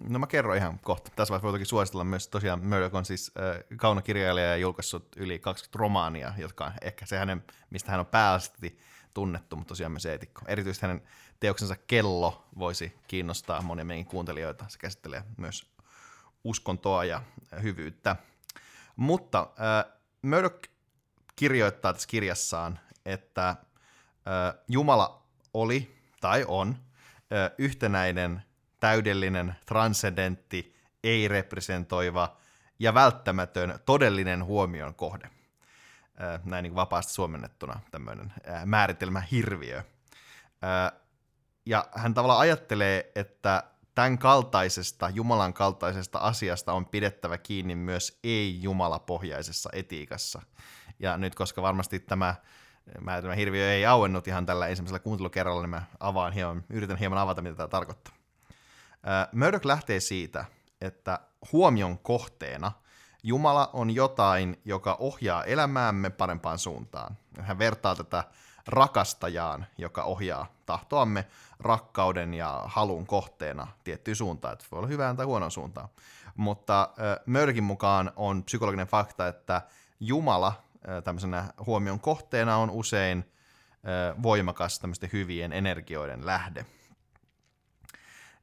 [0.09, 1.11] No mä kerron ihan kohta.
[1.17, 5.39] Tässä vaiheessa voi toki suositella myös tosiaan Murdoch on siis äh, kaunokirjailija ja julkaissut yli
[5.39, 8.79] 20 romaania, jotka on ehkä se hänen, mistä hän on pääasiallisesti
[9.15, 10.43] tunnettu, mutta tosiaan myös eetikko.
[10.49, 11.03] Erityisesti hänen
[11.41, 14.65] teoksensa Kello voisi kiinnostaa monia meidän kuuntelijoita.
[14.69, 15.71] Se käsittelee myös
[16.45, 17.23] uskontoa ja
[17.63, 18.17] hyvyyttä.
[18.97, 19.93] Mutta äh,
[20.23, 20.71] Murdoch
[21.37, 23.57] kirjoittaa tässä kirjassaan, että äh,
[24.69, 25.23] Jumala
[25.55, 26.77] oli tai on
[27.33, 28.43] äh, yhtenäinen,
[28.81, 32.37] täydellinen, transcendentti, ei-representoiva
[32.79, 35.31] ja välttämätön todellinen huomion kohde.
[36.21, 39.79] Äh, näin niin vapaasti suomennettuna tämmöinen äh, määritelmä hirviö.
[39.79, 41.01] Äh,
[41.67, 43.63] ja hän tavallaan ajattelee, että
[43.97, 50.43] tämän kaltaisesta, Jumalan kaltaisesta asiasta on pidettävä kiinni myös ei-jumalapohjaisessa etiikassa.
[50.99, 52.35] Ja nyt, koska varmasti tämä,
[53.01, 57.19] mä, tämä hirviö ei auennut ihan tällä ensimmäisellä kuuntelukerralla, niin mä avaan hieman, yritän hieman
[57.19, 58.15] avata, mitä tämä tarkoittaa.
[59.33, 60.45] Murdoch lähtee siitä,
[60.81, 61.21] että
[61.53, 62.73] huomion kohteena
[63.23, 67.17] Jumala on jotain, joka ohjaa elämäämme parempaan suuntaan.
[67.41, 68.25] Hän vertaa tätä
[68.67, 71.27] rakastajaan, joka ohjaa tahtoamme
[71.61, 75.89] rakkauden ja halun kohteena tiettyyn suuntaan, että voi olla hyvään tai huonoon suuntaan.
[76.37, 76.89] Mutta
[77.27, 79.63] Mörkin mukaan on psykologinen fakta, että
[80.01, 80.63] Jumala
[81.05, 83.25] tämmöisenä huomion kohteena on usein
[84.23, 86.67] voimakas tämmöisten hyvien energioiden lähde.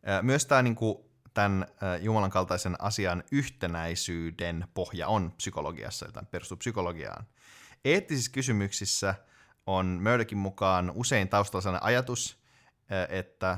[0.10, 0.98] Äh, myös tämä niin kuin,
[1.34, 1.66] tämän
[2.02, 7.26] Jumalan kaltaisen asian yhtenäisyyden pohja on psykologiassa, eli perustuu psykologiaan.
[7.86, 9.16] Eettisissä kysymyksissä
[9.68, 12.44] on Murdochin mukaan usein taustalla sellainen ajatus,
[13.10, 13.58] että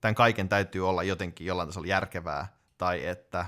[0.00, 3.46] tämän kaiken täytyy olla jotenkin jollain tasolla järkevää, tai että,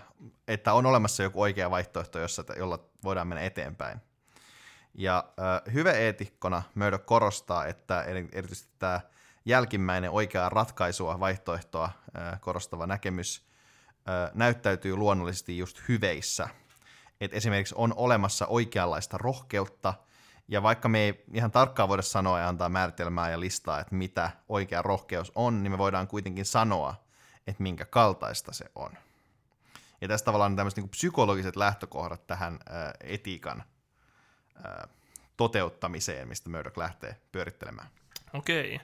[0.49, 4.01] että on olemassa joku oikea vaihtoehto, jossa, jolla voidaan mennä eteenpäin.
[4.95, 8.03] Ja äh, hyveeetikkona Murdoch korostaa, että
[8.33, 9.01] erityisesti tämä
[9.45, 11.91] jälkimmäinen oikea ratkaisua, vaihtoehtoa
[12.41, 13.47] korostava näkemys
[14.35, 16.49] näyttäytyy luonnollisesti just hyveissä.
[17.21, 19.95] Et esimerkiksi on olemassa oikeanlaista rohkeutta–
[20.49, 24.31] ja vaikka me ei ihan tarkkaan voida sanoa ja antaa määritelmää ja listaa, että mitä
[24.49, 27.05] oikea rohkeus on, niin me voidaan kuitenkin sanoa,
[27.47, 28.93] että minkä kaltaista se on.
[30.01, 32.59] Ja tässä tavallaan tämmöiset niin psykologiset lähtökohdat tähän
[33.01, 33.63] etiikan
[35.37, 37.89] toteuttamiseen, mistä Murdoch lähtee pyörittelemään.
[38.33, 38.81] Okei.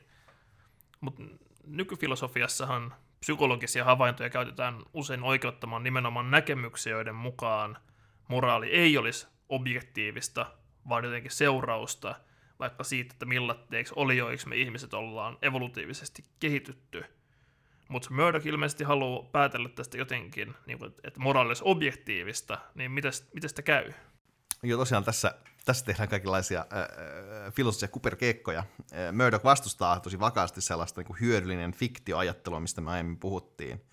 [1.01, 1.23] Mutta
[1.67, 7.79] nykyfilosofiassahan psykologisia havaintoja käytetään usein oikeuttamaan nimenomaan näkemyksiä, joiden mukaan
[8.29, 10.47] moraali ei olisi objektiivista
[10.89, 12.15] vaan jotenkin seurausta
[12.59, 17.05] vaikka siitä, että millatteeksi olioiksi me ihmiset ollaan evolutiivisesti kehitytty.
[17.89, 23.13] Mutta Murdoch ilmeisesti haluaa päätellä tästä jotenkin, niin kuin, että moraali olisi objektiivista, niin miten
[23.47, 23.93] sitä käy?
[24.63, 28.59] Joo, tosiaan tässä, tässä tehdään kaikenlaisia äh, filosofisia kuperkeikkoja.
[28.61, 33.85] Äh, Murdoch vastustaa tosi vakaasti sellaista niin kuin hyödyllinen fiktioajattelua, mistä me aiemmin puhuttiin.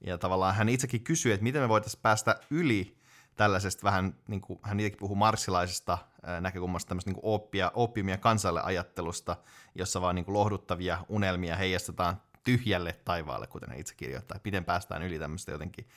[0.00, 2.96] Ja tavallaan hän itsekin kysyy, että miten me voitaisiin päästä yli
[3.36, 5.98] tällaisesta vähän, niin kuin hän itsekin puhuu marssilaisesta
[6.40, 9.36] näkökulmasta, tämmöistä niin oppia, oppimia kansalle ajattelusta,
[9.74, 14.40] jossa vaan niin kuin lohduttavia unelmia heijastetaan tyhjälle taivaalle, kuten hän itse kirjoittaa.
[14.44, 15.88] Miten päästään yli tämmöistä jotenkin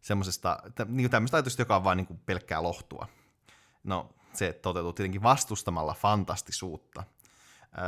[0.00, 3.08] semmoisesta, niin tämmöistä ajatusta, joka on vain niin pelkkää lohtua.
[3.84, 7.04] No, se toteutuu tietenkin vastustamalla fantastisuutta.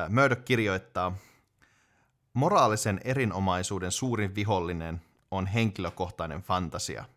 [0.09, 1.17] Murdoch kirjoittaa,
[2.33, 7.05] moraalisen erinomaisuuden suurin vihollinen on henkilökohtainen fantasia–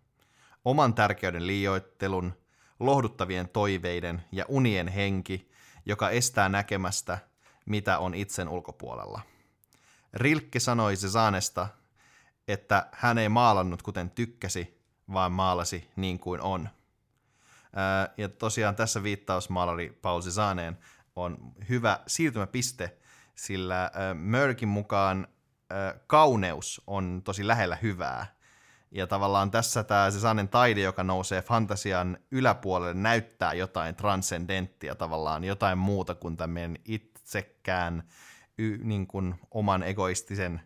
[0.69, 2.33] oman tärkeyden liioittelun,
[2.79, 5.51] lohduttavien toiveiden ja unien henki,
[5.85, 7.17] joka estää näkemästä,
[7.65, 9.21] mitä on itsen ulkopuolella.
[10.13, 11.67] Rilke sanoi Cezanesta,
[12.47, 16.69] että hän ei maalannut kuten tykkäsi, vaan maalasi niin kuin on.
[18.17, 20.77] Ja tosiaan tässä viittausmaalari Paul Cezaneen
[21.15, 21.37] on
[21.69, 22.97] hyvä siirtymäpiste,
[23.35, 25.27] sillä Mörkin mukaan
[26.07, 28.25] kauneus on tosi lähellä hyvää–
[28.91, 30.19] ja tavallaan tässä tämä se
[30.51, 38.03] taide, joka nousee fantasian yläpuolelle, näyttää jotain transcendenttia tavallaan, jotain muuta kuin tämmöinen itsekään
[38.57, 40.61] y, niin kuin oman egoistisen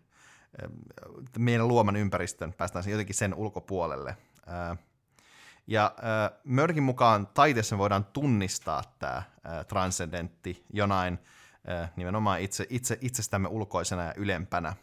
[1.37, 4.17] meidän luoman ympäristön, päästään jotenkin sen ulkopuolelle.
[5.67, 5.95] Ja
[6.43, 9.23] Mörkin mukaan taiteessa voidaan tunnistaa tämä
[9.67, 11.19] transcendentti jonain
[11.95, 14.73] nimenomaan itse, itse, itsestämme ulkoisena ja ylempänä.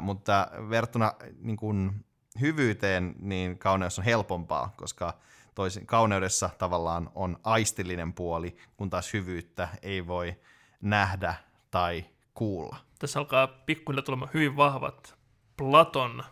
[0.00, 2.04] Mutta verrattuna niin kuin
[2.40, 5.18] hyvyyteen, niin kauneus on helpompaa, koska
[5.54, 10.36] toisin, kauneudessa tavallaan on aistillinen puoli, kun taas hyvyyttä ei voi
[10.80, 11.34] nähdä
[11.70, 12.04] tai
[12.34, 12.76] kuulla.
[12.98, 15.18] Tässä alkaa pikkuhiljaa tulemaan hyvin vahvat
[15.56, 16.24] Platon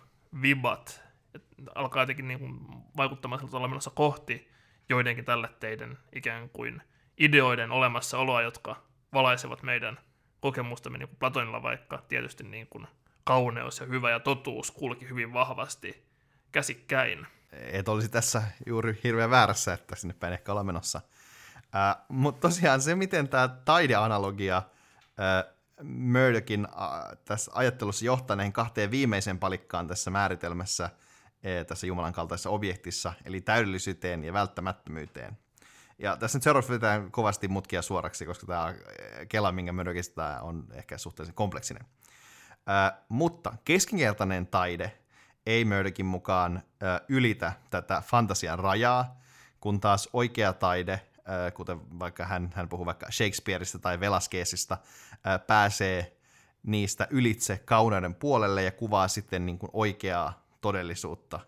[0.43, 1.03] vibat.
[1.75, 2.61] Alkaa jotenkin niin kuin
[2.97, 4.53] vaikuttamaan siltä olla menossa kohti
[4.89, 5.25] joidenkin
[5.61, 6.83] teidän ikään kuin
[7.19, 8.77] ideoiden olemassaoloa, jotka
[9.13, 9.99] valaisevat meidän
[10.41, 12.87] kokemustamme niin kuin Platonilla vaikka tietysti niin kuin
[13.25, 16.07] kauneus ja hyvä ja totuus kulki hyvin vahvasti
[16.53, 17.27] käsikkäin.
[17.53, 21.01] Et olisi tässä juuri hirveän väärässä, että sinne päin ehkä olla menossa.
[21.75, 24.65] Äh, Mutta tosiaan se, miten tämä taideanalogia äh,
[26.65, 30.91] äh, tässä ajattelussa johtaa näihin kahteen viimeiseen palikkaan tässä määritelmässä,
[31.67, 35.39] tässä Jumalan kaltaisessa objektissa, eli täydellisyyteen ja välttämättömyyteen.
[35.99, 36.73] Ja tässä nyt seuraavaksi
[37.11, 38.75] kovasti mutkia suoraksi, koska tämä
[39.29, 41.87] kela, minkä Murdochista on ehkä suhteellisen kompleksinen.
[43.09, 44.93] Mutta keskinkertainen taide
[45.47, 49.21] ei Murdochin mukaan äh, ylitä tätä fantasian rajaa,
[49.61, 54.79] kun taas oikea taide, äh, kuten vaikka hän, hän puhuu vaikka Shakespeareista tai Velasquezista,
[55.27, 56.17] äh, pääsee
[56.63, 61.41] niistä ylitse kauneuden puolelle ja kuvaa sitten niin kuin oikeaa todellisuutta.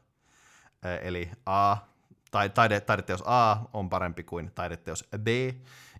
[0.86, 1.76] Äh, eli A,
[2.30, 5.26] tai, taide, taideteos A on parempi kuin taideteos B,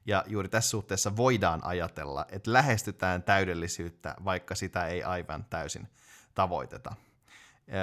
[0.07, 5.89] ja juuri tässä suhteessa voidaan ajatella, että lähestytään täydellisyyttä, vaikka sitä ei aivan täysin
[6.35, 6.95] tavoiteta.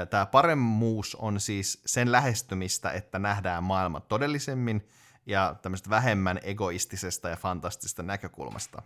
[0.10, 4.88] Tämä paremmuus on siis sen lähestymistä, että nähdään maailma todellisemmin
[5.26, 8.82] ja tämmöistä vähemmän egoistisesta ja fantastisesta näkökulmasta.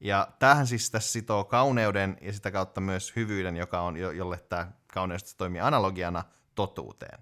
[0.00, 4.72] Ja tämähän siis tässä sitoo kauneuden ja sitä kautta myös hyvyyden, joka on, jolle tämä
[4.86, 7.18] kauneus toimii analogiana totuuteen.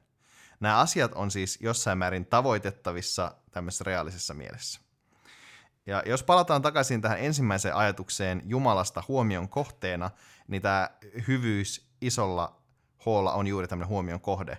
[0.60, 4.87] Nämä asiat on siis jossain määrin tavoitettavissa tämmöisessä reaalisessa mielessä.
[5.88, 10.10] Ja jos palataan takaisin tähän ensimmäiseen ajatukseen Jumalasta huomion kohteena,
[10.48, 10.90] niin tämä
[11.28, 12.62] hyvyys isolla
[13.06, 14.58] hoolla on juuri tämmöinen huomion kohde,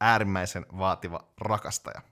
[0.00, 2.02] äärimmäisen vaativa rakastaja.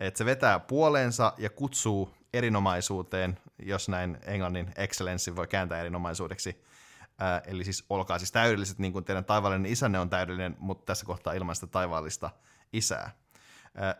[0.00, 6.64] Et se vetää puoleensa ja kutsuu erinomaisuuteen, jos näin englannin excellence voi kääntää erinomaisuudeksi.
[7.18, 11.06] Ää, eli siis olkaa siis täydelliset, niin kuin teidän taivaallinen isänne on täydellinen, mutta tässä
[11.06, 12.30] kohtaa ilman sitä taivaallista
[12.72, 13.10] isää.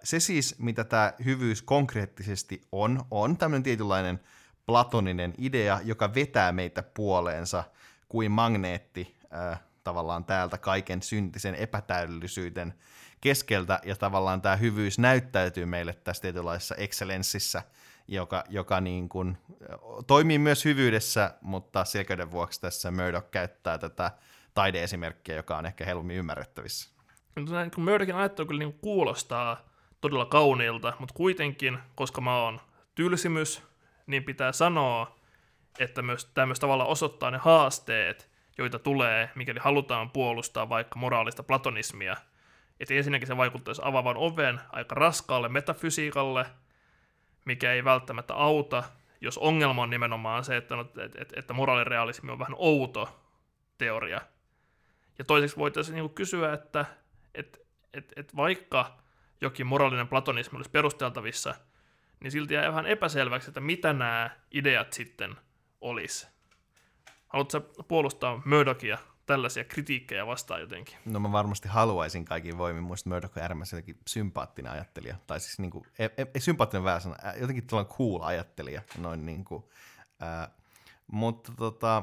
[0.02, 4.20] Se siis, mitä tämä hyvyys konkreettisesti on, on tämmöinen tietynlainen
[4.66, 7.64] platoninen idea, joka vetää meitä puoleensa
[8.08, 12.74] kuin magneetti äh, tavallaan täältä kaiken syntisen epätäydellisyyden
[13.20, 17.62] keskeltä, ja tavallaan tämä hyvyys näyttäytyy meille tässä tietynlaisessa excellenssissä,
[18.08, 19.38] joka, joka niin kuin,
[20.06, 24.10] toimii myös hyvyydessä, mutta selkeyden vuoksi tässä Murdoch käyttää tätä
[24.54, 26.93] taideesimerkkiä, joka on ehkä helpommin ymmärrettävissä.
[27.50, 29.68] Näin, kun Murdochin ajattelu kyllä niin kuulostaa
[30.00, 32.60] todella kauniilta, mutta kuitenkin, koska mä oon
[32.94, 33.62] tylsimys,
[34.06, 35.18] niin pitää sanoa,
[35.78, 42.16] että myös tämmöistä tavalla osoittaa ne haasteet, joita tulee, mikäli halutaan puolustaa vaikka moraalista platonismia.
[42.80, 46.46] Että ensinnäkin se vaikuttaisi avaavan oven aika raskaalle metafysiikalle,
[47.44, 48.82] mikä ei välttämättä auta,
[49.20, 50.74] jos ongelma on nimenomaan se, että,
[51.20, 53.20] että, että moraalirealismi on vähän outo
[53.78, 54.20] teoria.
[55.18, 56.84] Ja toiseksi voitaisiin niin kysyä, että
[57.34, 57.58] että
[57.94, 58.98] et, et vaikka
[59.40, 61.54] jokin moraalinen platonismi olisi perusteltavissa,
[62.20, 65.36] niin silti jää vähän epäselväksi, että mitä nämä ideat sitten
[65.80, 66.26] olisi.
[67.28, 70.96] Haluatko puolustaa Murdochia tällaisia kritiikkejä vastaan jotenkin?
[71.04, 72.82] No mä varmasti haluaisin kaikin voimin.
[72.82, 75.16] Muista Murdoch on äärimmäisen sympaattinen ajattelija.
[75.26, 78.82] Tai siis niin kuin, ei, ei, sympaattinen väärä sana, jotenkin tällainen cool ajattelija.
[78.98, 79.64] Noin niin kuin,
[80.20, 80.48] ää,
[81.06, 82.02] mutta tota,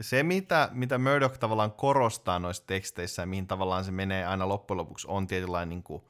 [0.00, 4.78] se, mitä, mitä Murdoch tavallaan korostaa noissa teksteissä ja mihin tavallaan se menee aina loppujen
[4.78, 6.02] lopuksi, on tietynlainen niin kuin,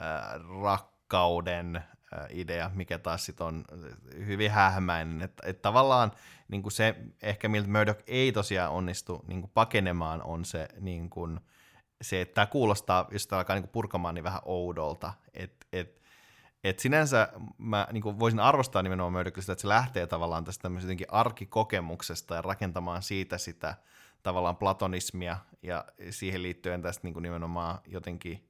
[0.00, 1.84] äh, rakkauden äh,
[2.30, 3.64] idea, mikä taas sit on
[4.26, 5.22] hyvin hähmäinen.
[5.22, 6.12] Että et tavallaan
[6.48, 11.10] niin kuin se, ehkä miltä Murdoch ei tosiaan onnistu niin kuin pakenemaan, on se, niin
[11.10, 11.40] kuin,
[12.02, 15.12] se että tämä kuulostaa, jos tämä alkaa niin kuin purkamaan, niin vähän oudolta.
[15.34, 15.99] Että et,
[16.64, 22.34] et sinänsä mä niin voisin arvostaa nimenomaan Murdochista, että se lähtee tavallaan tästä jotenkin arkikokemuksesta
[22.34, 23.74] ja rakentamaan siitä sitä
[24.22, 28.48] tavallaan platonismia ja siihen liittyen tästä niin nimenomaan jotenkin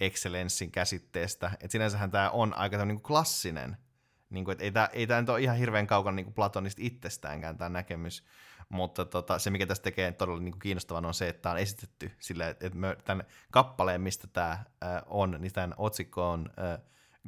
[0.00, 1.50] excellenssin käsitteestä.
[1.60, 3.76] Et sinänsähän tämä on aika niin klassinen,
[4.30, 8.24] niin kuin, että ei tämä, nyt ole ihan hirveän kaukana niin platonista itsestäänkään tämä näkemys,
[8.68, 12.10] mutta tota, se mikä tästä tekee todella niin kiinnostavan on se, että tämä on esitetty
[12.18, 12.70] sillä, että
[13.04, 14.64] tämän kappaleen, mistä tämä
[15.06, 16.80] on, niin tämän otsikko on äh,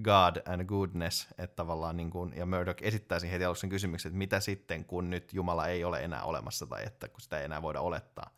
[0.03, 4.19] God and goodness, että tavallaan niin kuin, ja Murdoch esittää siihen heti aluksi kysymyksen, että
[4.19, 7.63] mitä sitten, kun nyt Jumala ei ole enää olemassa, tai että kun sitä ei enää
[7.63, 8.31] voida olettaa,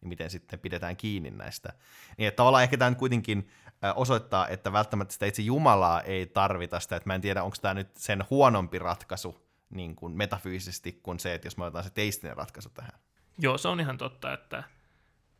[0.00, 1.72] niin miten sitten pidetään kiinni näistä.
[2.18, 3.48] Niin että tavallaan ehkä tämä nyt kuitenkin
[3.94, 7.74] osoittaa, että välttämättä sitä itse Jumalaa ei tarvita sitä, että mä en tiedä, onko tämä
[7.74, 12.36] nyt sen huonompi ratkaisu niin kuin metafyysisesti kuin se, että jos me otetaan se teistinen
[12.36, 13.00] ratkaisu tähän.
[13.38, 14.62] Joo, se on ihan totta, että,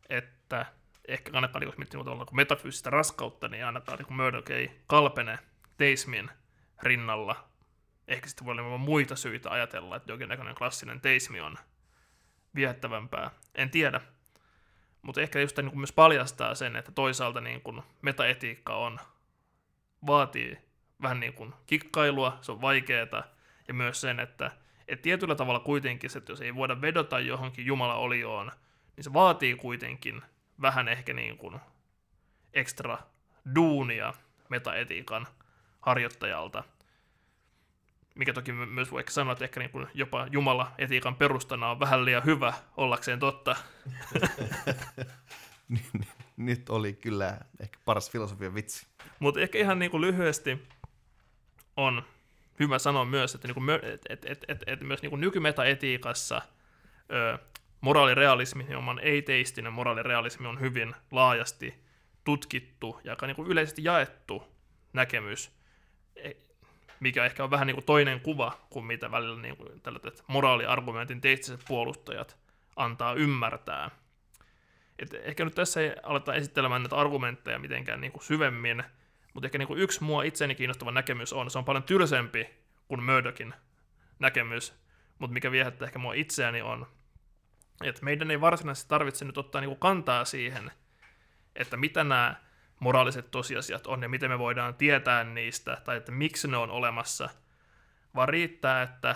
[0.09, 0.65] että
[1.07, 1.99] ehkä ainakaan jos miettii
[2.31, 5.39] metafyysistä raskautta, niin ainakaan niin Murdoch ei kalpene
[5.79, 6.31] teismin
[6.83, 7.49] rinnalla.
[8.07, 11.57] Ehkä sitten voi olla muita syitä ajatella, että jonkinnäköinen klassinen teismi on
[12.55, 13.31] viehättävämpää.
[13.55, 14.01] En tiedä.
[15.01, 18.99] Mutta ehkä just niin myös paljastaa sen, että toisaalta niin kuin metaetiikka on,
[20.07, 20.57] vaatii
[21.01, 23.23] vähän niin kuin kikkailua, se on vaikeaa,
[23.67, 24.51] ja myös sen, että,
[24.87, 28.51] että tietyllä tavalla kuitenkin, että jos ei voida vedota johonkin Jumala olioon,
[28.95, 30.21] niin se vaatii kuitenkin
[30.61, 31.59] vähän ehkä niin kuin
[32.53, 32.97] ekstra
[33.55, 34.13] duunia
[34.49, 35.27] metaetiikan
[35.89, 36.63] harjoittajalta,
[38.15, 41.79] mikä toki myös voi ehkä sanoa, että ehkä niin kuin jopa Jumala etiikan perustana on
[41.79, 43.55] vähän liian hyvä ollakseen totta.
[46.37, 48.87] Nyt oli kyllä ehkä paras filosofian vitsi.
[49.19, 50.67] Mutta ehkä ihan niin kuin lyhyesti
[51.77, 52.03] on
[52.59, 56.41] hyvä sanoa myös, että, niin kuin, et, et, et, et, et myös niin kuin nykymetaetiikassa
[57.11, 57.37] ö,
[57.81, 61.73] moraalirealismi, oman ei-teistinen moraalirealismi on hyvin laajasti
[62.23, 64.43] tutkittu ja aika niin kuin yleisesti jaettu
[64.93, 65.58] näkemys,
[66.99, 71.21] mikä ehkä on vähän niin kuin toinen kuva kuin mitä välillä niin kuin tällaiset moraaliargumentin
[71.21, 72.37] teistiset puolustajat
[72.75, 73.91] antaa ymmärtää.
[74.99, 78.83] Et ehkä nyt tässä ei aleta esittelemään näitä argumentteja mitenkään niin kuin syvemmin,
[79.33, 82.49] mutta ehkä niin kuin yksi mua itseäni kiinnostava näkemys on, se on paljon tylsempi
[82.87, 83.53] kuin Murdochin
[84.19, 84.73] näkemys,
[85.19, 86.87] mutta mikä viehättää ehkä mua itseäni on,
[87.83, 90.71] että meidän ei varsinaisesti tarvitse nyt ottaa niin kuin kantaa siihen,
[91.55, 92.35] että mitä nämä
[92.79, 97.29] moraaliset tosiasiat on ja miten me voidaan tietää niistä tai että miksi ne on olemassa,
[98.15, 99.15] vaan riittää, että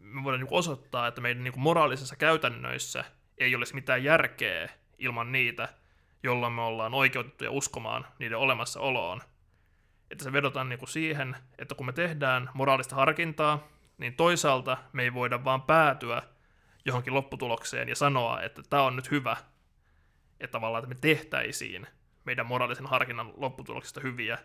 [0.00, 3.04] me voidaan niin osoittaa, että meidän niin moraalisissa käytännöissä
[3.38, 4.68] ei olisi mitään järkeä
[4.98, 5.68] ilman niitä,
[6.22, 9.20] jolloin me ollaan oikeutettuja uskomaan niiden olemassaoloon.
[10.10, 13.68] Että se vedotaan niin kuin siihen, että kun me tehdään moraalista harkintaa,
[13.98, 16.22] niin toisaalta me ei voida vaan päätyä
[16.84, 19.36] johonkin lopputulokseen ja sanoa, että tämä on nyt hyvä,
[20.40, 21.86] että tavallaan että me tehtäisiin
[22.28, 24.38] meidän moraalisen harkinnan lopputuloksesta hyviä,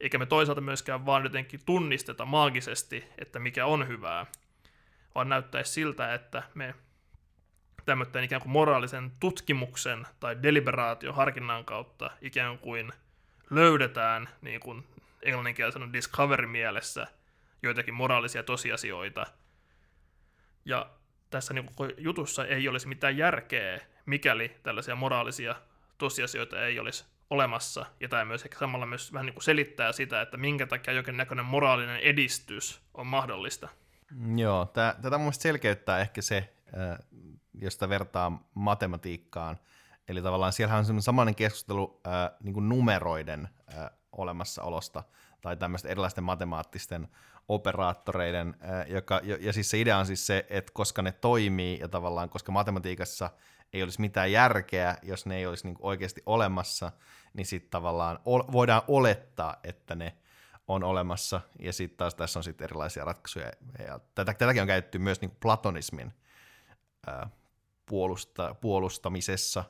[0.00, 4.26] eikä me toisaalta myöskään vaan jotenkin tunnisteta maagisesti, että mikä on hyvää,
[5.14, 6.74] vaan näyttäisi siltä, että me
[7.84, 12.92] tämmöiden ikään kuin moraalisen tutkimuksen tai deliberaation harkinnan kautta ikään kuin
[13.50, 14.86] löydetään, niin kuin
[15.22, 17.06] englanninkielisen discovery-mielessä,
[17.62, 19.26] joitakin moraalisia tosiasioita.
[20.64, 20.90] Ja
[21.30, 25.54] tässä niin jutussa ei olisi mitään järkeä, mikäli tällaisia moraalisia
[26.02, 27.86] tosiasioita ei olisi olemassa.
[28.00, 31.16] Ja tämä myös ehkä samalla myös vähän niin kuin selittää sitä, että minkä takia jokin
[31.16, 33.68] näköinen moraalinen edistys on mahdollista.
[34.36, 34.66] Joo,
[35.02, 36.54] tätä mun selkeyttää ehkä se,
[37.54, 39.58] josta vertaa matematiikkaan.
[40.08, 45.02] Eli tavallaan siellä on semmoinen samainen keskustelu ää, niin kuin numeroiden ää, olemassaolosta
[45.40, 47.08] tai tämmöisten erilaisten matemaattisten
[47.54, 48.54] operaattoreiden,
[48.86, 52.52] joka, ja, siis se idea on siis se, että koska ne toimii ja tavallaan koska
[52.52, 53.30] matematiikassa
[53.72, 56.92] ei olisi mitään järkeä, jos ne ei olisi niin oikeasti olemassa,
[57.34, 60.16] niin sitten tavallaan voidaan olettaa, että ne
[60.68, 63.52] on olemassa, ja sitten taas tässä on sitten erilaisia ratkaisuja,
[63.86, 66.12] ja tätä, tätäkin on käytetty myös niin platonismin
[67.06, 67.30] ää,
[67.86, 69.64] puolusta, puolustamisessa.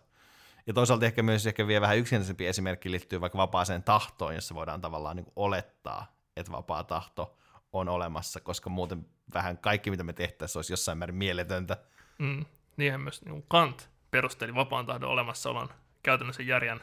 [0.66, 4.80] Ja toisaalta ehkä myös ehkä vielä vähän yksinäisempi esimerkki liittyy vaikka vapaaseen tahtoon, jossa voidaan
[4.80, 7.38] tavallaan niin olettaa, että vapaa tahto
[7.72, 11.76] on olemassa, koska muuten vähän kaikki, mitä me tehtäisiin, olisi jossain määrin mieletöntä.
[12.18, 12.44] Mm,
[12.76, 15.68] niinhän myös niin Kant perusteli vapaan tahdon olemassaolon
[16.02, 16.80] käytännössä järjen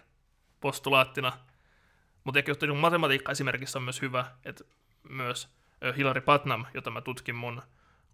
[0.59, 1.33] postulaattina.
[2.23, 4.63] Mutta ehkä niin matematiikka esimerkissä on myös hyvä, että
[5.09, 5.49] myös
[5.97, 7.61] Hilary Putnam, jota mä tutkin mun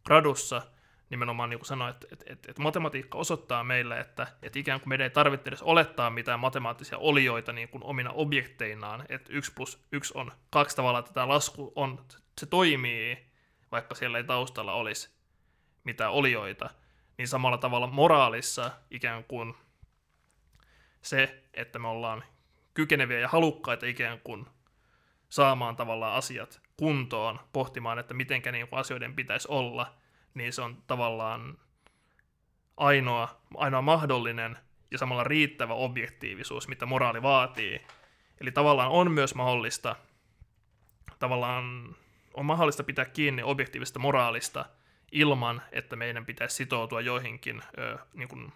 [0.06, 0.62] gradussa,
[1.10, 5.04] nimenomaan niin sanoi, että, että, että, että matematiikka osoittaa meille, että, että ikään kuin meidän
[5.04, 10.14] ei tarvitse edes olettaa mitään matemaattisia olioita niin kuin omina objekteinaan, että 1 plus 1
[10.16, 12.06] on kaksi tavalla, että tämä lasku on,
[12.40, 13.18] se toimii,
[13.72, 15.10] vaikka siellä ei taustalla olisi
[15.84, 16.70] mitään olioita,
[17.18, 19.54] niin samalla tavalla moraalissa ikään kuin
[21.02, 22.24] se, että me ollaan
[22.74, 24.46] kykeneviä ja halukkaita ikään kuin
[25.30, 29.92] saamaan tavallaan asiat kuntoon, pohtimaan, että mitenkä niin asioiden pitäisi olla–
[30.36, 31.58] niin se on tavallaan
[32.78, 34.58] ainoa, ainoa mahdollinen
[34.92, 37.82] ja samalla riittävä objektiivisuus, mitä moraali vaatii.
[38.42, 39.96] Eli tavallaan on myös mahdollista,
[41.20, 41.96] tavallaan
[42.36, 44.66] on mahdollista pitää kiinni objektiivista moraalista
[45.12, 48.54] ilman, että meidän pitäisi sitoutua joihinkin ö, niin kuin,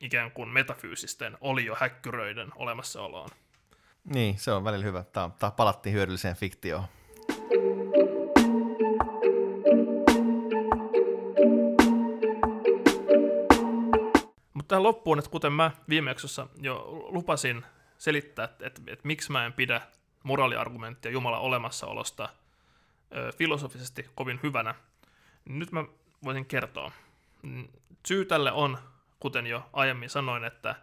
[0.00, 3.28] ikään kuin metafyysisten oliohäkkyröiden olemassaoloon.
[4.04, 5.04] Niin, se on välillä hyvä.
[5.04, 6.84] Tämä, tämä palattiin hyödylliseen fiktioon.
[14.68, 17.64] tähän loppuun, että kuten mä viime jaksossa jo lupasin
[17.98, 19.80] selittää, että, että, että miksi mä en pidä
[20.24, 22.28] moraaliargumenttia Jumalan olemassaolosta
[23.36, 24.74] filosofisesti kovin hyvänä,
[25.44, 25.84] nyt mä
[26.24, 26.92] voisin kertoa.
[27.42, 27.68] Mm,
[28.06, 28.78] syy tälle on,
[29.20, 30.74] kuten jo aiemmin sanoin, että,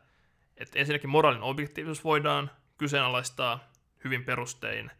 [0.58, 3.72] että ensinnäkin moraalin objektiivisuus voidaan kyseenalaistaa
[4.04, 4.92] hyvin perustein,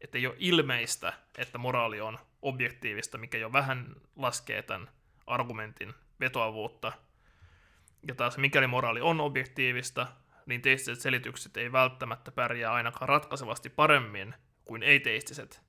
[0.00, 4.88] että ei ole ilmeistä, että moraali on objektiivista, mikä jo vähän laskee tämän
[5.26, 6.92] argumentin vetoavuutta–
[8.08, 10.06] ja taas mikäli moraali on objektiivista,
[10.46, 15.62] niin teistiset selitykset ei välttämättä pärjää ainakaan ratkaisevasti paremmin kuin ei-teistiset.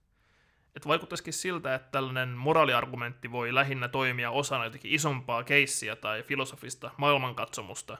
[0.75, 6.91] Että vaikuttaisikin siltä, että tällainen moraaliargumentti voi lähinnä toimia osana jotenkin isompaa keissiä tai filosofista
[6.97, 7.97] maailmankatsomusta,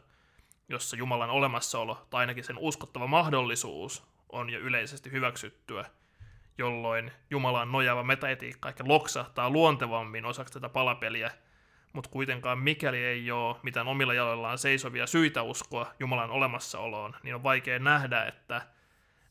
[0.70, 5.86] jossa Jumalan olemassaolo tai ainakin sen uskottava mahdollisuus on jo yleisesti hyväksyttyä,
[6.58, 11.32] jolloin Jumalaan nojaava metaetiikka ehkä loksahtaa luontevammin osaksi tätä palapeliä,
[11.94, 17.44] mutta kuitenkaan mikäli ei ole mitään omilla jaloillaan seisovia syitä uskoa Jumalan olemassaoloon, niin on
[17.44, 18.62] vaikea nähdä, että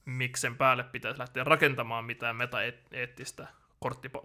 [0.05, 3.47] miksi sen päälle pitäisi lähteä rakentamaan mitään metaeettistä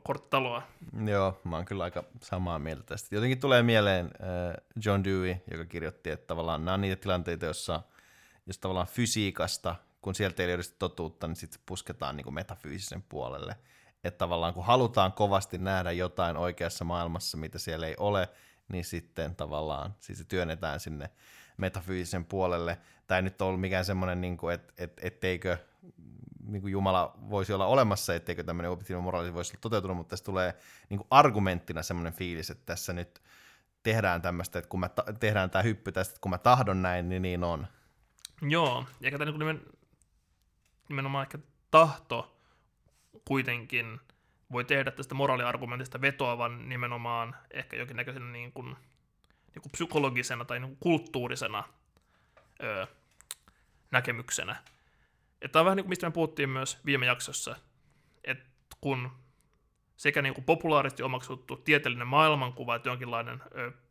[0.03, 0.61] korttitaloa.
[1.05, 3.15] Joo, mä oon kyllä aika samaa mieltä tästä.
[3.15, 7.81] Jotenkin tulee mieleen äh, John Dewey, joka kirjoitti, että tavallaan nämä on niitä tilanteita, joissa
[8.47, 13.55] jos tavallaan fysiikasta, kun sieltä ei löydy totuutta, niin sitten pusketaan niin kuin metafyysisen puolelle.
[14.03, 18.29] Että tavallaan kun halutaan kovasti nähdä jotain oikeassa maailmassa, mitä siellä ei ole,
[18.69, 21.09] niin sitten tavallaan siis se työnnetään sinne
[21.57, 22.77] metafyysisen puolelle.
[23.07, 25.57] Tai ei nyt ollut mikään semmoinen, niin kuin, että et, etteikö
[26.47, 30.25] niin kuin Jumala voisi olla olemassa, etteikö tämmöinen objektiivinen moraali voisi olla toteutunut, mutta tässä
[30.25, 30.53] tulee
[30.89, 33.21] niin kuin argumenttina semmoinen fiilis, että tässä nyt
[33.83, 37.09] tehdään tämmöistä, että kun mä ta- tehdään tämä hyppy tästä, että kun mä tahdon näin,
[37.09, 37.67] niin niin on.
[38.41, 39.61] Joo, ja tämä niin nimen,
[40.89, 41.39] nimenomaan ehkä
[41.71, 42.37] tahto
[43.25, 43.99] kuitenkin
[44.51, 48.65] voi tehdä tästä moraaliargumentista vetoavan nimenomaan ehkä jonkinnäköisen niin kuin,
[49.55, 51.63] niin kuin psykologisena tai niin kuin kulttuurisena
[52.63, 52.85] öö,
[53.91, 54.63] näkemyksenä.
[55.51, 57.55] Tämä on vähän niin kuin mistä me puhuttiin myös viime jaksossa,
[58.23, 58.45] että
[58.81, 59.11] kun
[59.97, 63.43] sekä niin kuin populaaristi omaksuttu tieteellinen maailmankuva, että jonkinlainen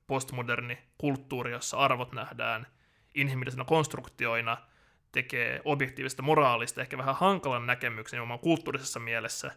[0.06, 2.66] postmoderni kulttuuri, jossa arvot nähdään
[3.14, 4.56] inhimillisenä konstruktioina,
[5.12, 9.50] tekee objektiivista moraalista ehkä vähän hankalan näkemyksen oman kulttuurisessa mielessä,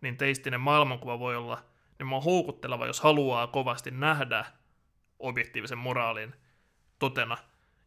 [0.00, 1.64] niin teistinen maailmankuva voi olla
[1.98, 4.44] nimenomaan houkutteleva, jos haluaa kovasti nähdä
[5.18, 6.34] objektiivisen moraalin
[6.98, 7.36] totena.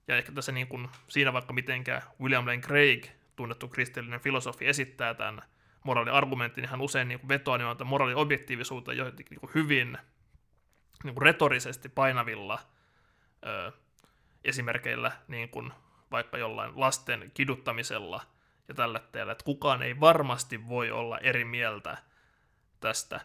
[0.08, 3.06] Ja ehkä tässä niin kuin, siinä vaikka mitenkään William Lane Craig
[3.38, 5.42] tunnettu kristillinen filosofi esittää tämän
[5.84, 9.98] moraaliargumentin, niin hän usein niin vetoaa niin moraaliobjektiivisuuteen jotenkin niin hyvin
[11.04, 12.60] niin kuin retorisesti painavilla
[13.46, 13.72] ö,
[14.44, 15.74] esimerkkeillä, niin kuin
[16.12, 18.22] vaikka jollain lasten kiduttamisella
[18.68, 21.98] ja tällä teellä, että kukaan ei varmasti voi olla eri mieltä
[22.80, 23.22] tästä.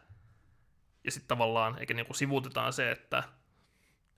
[1.05, 3.23] Ja sitten tavallaan, eikä niin kuin sivuutetaan se, että,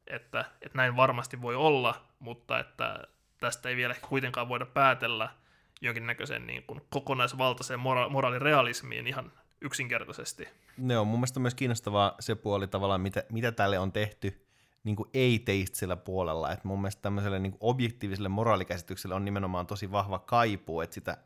[0.07, 3.05] että, että näin varmasti voi olla, mutta että
[3.41, 5.29] tästä ei vielä kuitenkaan voida päätellä–
[5.81, 10.49] jonkinnäköisen niin kuin kokonaisvaltaiseen mora- moraalirealismiin ihan yksinkertaisesti.
[10.77, 14.47] Ne on mun mielestä myös kiinnostavaa se puoli tavallaan, mitä, mitä tälle on tehty
[14.85, 16.53] niin kuin ei-teistisellä puolella.
[16.53, 21.17] Et mun mielestä tämmöiselle niin objektiiviselle moraalikäsitykselle on nimenomaan tosi vahva kaipuu, että sitä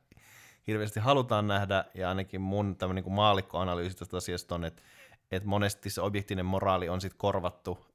[0.66, 4.82] hirveästi halutaan nähdä, ja ainakin mun tämmöinen niin maalikkoanalyysi tästä asiasta on, että,
[5.30, 7.86] että monesti se objektiivinen moraali on sitten korvattu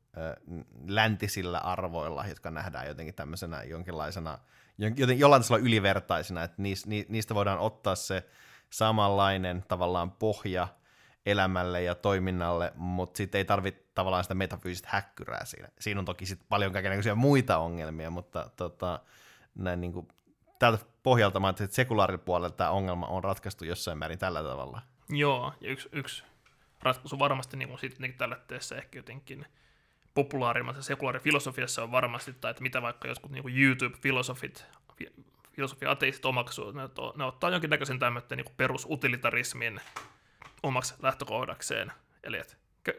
[0.88, 4.40] läntisillä arvoilla, jotka nähdään jotenkin tämmöisenä jonkinlaisena
[4.78, 6.62] joten jollain tasolla ylivertaisina, että
[7.08, 8.26] niistä voidaan ottaa se
[8.70, 10.68] samanlainen tavallaan pohja
[11.26, 15.68] elämälle ja toiminnalle, mutta sitten ei tarvitse tavallaan sitä metafyysistä häkkyrää siinä.
[15.80, 19.00] Siinä on toki sitten paljon kaikenlaisia muita ongelmia, mutta tota,
[19.56, 20.08] näin niin kuin,
[20.60, 24.82] tältä pohjalta mä että sekulaaripuolella tämä ongelma on ratkaistu jossain määrin tällä tavalla.
[25.10, 26.24] Joo, ja yksi, yksi
[26.82, 29.46] ratkaisu varmasti niin sitten tällä teessä ehkä jotenkin
[30.14, 34.66] populaarimmassa sekulaarifilosofiassa on varmasti, tai että mitä vaikka jotkut niin kuin YouTube-filosofit,
[35.56, 36.82] filosofia-ateistit omaksuu, ne,
[37.16, 39.82] ne ottaa jonkinnäköisen tämmöinen niin perusutilitarismin
[40.64, 41.92] omaksi lähtökohdakseen.
[42.24, 42.56] Eli että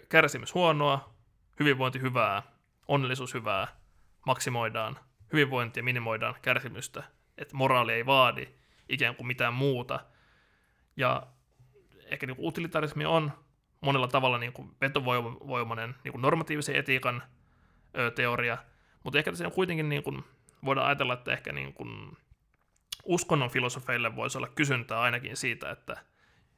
[0.09, 1.15] kärsimys huonoa,
[1.61, 2.43] hyvinvointi hyvää,
[2.89, 3.69] onnellisuus hyvää,
[4.27, 4.99] maksimoidaan
[5.33, 7.03] hyvinvointia, minimoidaan kärsimystä,
[7.39, 8.49] että moraali ei vaadi
[8.89, 10.01] ikään kuin mitään muuta.
[10.97, 11.27] Ja
[12.05, 13.33] ehkä niin utilitarismi on
[13.85, 17.23] monella tavalla niin kuin vetovoimainen niin kuin normatiivisen etiikan
[17.98, 18.59] ö, teoria,
[19.02, 20.24] mutta ehkä tässä kuitenkin niin kuin,
[20.65, 22.16] voidaan ajatella, että ehkä niin kuin,
[23.05, 25.93] uskonnon filosofeille voisi olla kysyntää ainakin siitä, että,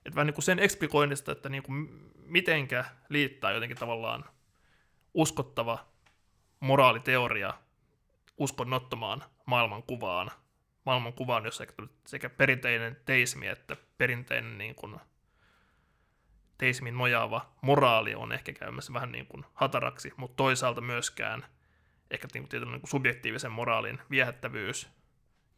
[0.04, 1.88] että vähän niin kuin sen eksplikoinnista, että niin kuin,
[2.26, 4.24] mitenkä liittää jotenkin tavallaan
[5.14, 5.78] uskottava
[6.60, 7.54] moraaliteoria
[8.38, 10.30] uskonnottomaan maailmankuvaan,
[10.86, 11.64] maailmankuvaan, jossa
[12.06, 14.96] sekä perinteinen teismi että perinteinen niin kuin,
[16.58, 21.46] teismin nojaava moraali on ehkä käymässä vähän niin kuin hataraksi, mutta toisaalta myöskään
[22.10, 24.88] ehkä niin kuin niin kuin subjektiivisen moraalin viehättävyys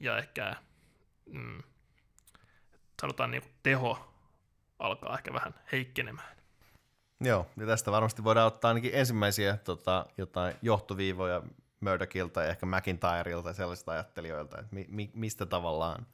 [0.00, 0.56] ja ehkä
[1.32, 1.62] mm,
[3.00, 4.14] sanotaan niin kuin teho
[4.78, 6.38] alkaa ehkä vähän heikkenemään.
[7.20, 11.42] Joo, ja tästä varmasti voidaan ottaa ainakin ensimmäisiä tota, jotain johtoviivoja
[11.80, 16.06] Murdochilta ja ehkä McIntyreilta ja sellaisista ajattelijoilta, että mi, mi, mistä tavallaan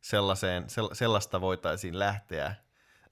[0.00, 2.54] sellaiseen, sellaista voitaisiin lähteä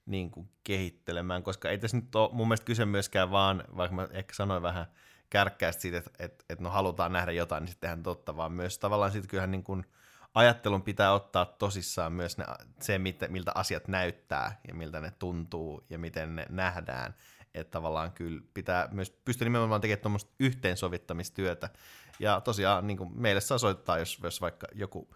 [0.06, 4.08] niin kuin kehittelemään, koska ei tässä nyt ole mun mielestä kyse myöskään vaan, vaikka mä
[4.10, 4.86] ehkä sanoin vähän
[5.30, 8.78] kärkkäästi siitä, että, että, että no halutaan nähdä jotain, niin sitten tehdään totta, vaan myös
[8.78, 9.86] tavallaan sitten kyllähän niin kuin
[10.34, 12.44] ajattelun pitää ottaa tosissaan myös ne,
[12.80, 17.14] se, mitä, miltä asiat näyttää ja miltä ne tuntuu ja miten ne nähdään.
[17.54, 21.70] Että tavallaan kyllä pitää myös pystyä nimenomaan tekemään tuommoista yhteensovittamistyötä.
[22.18, 25.14] Ja tosiaan niin kuin meille saa soittaa, jos, jos vaikka joku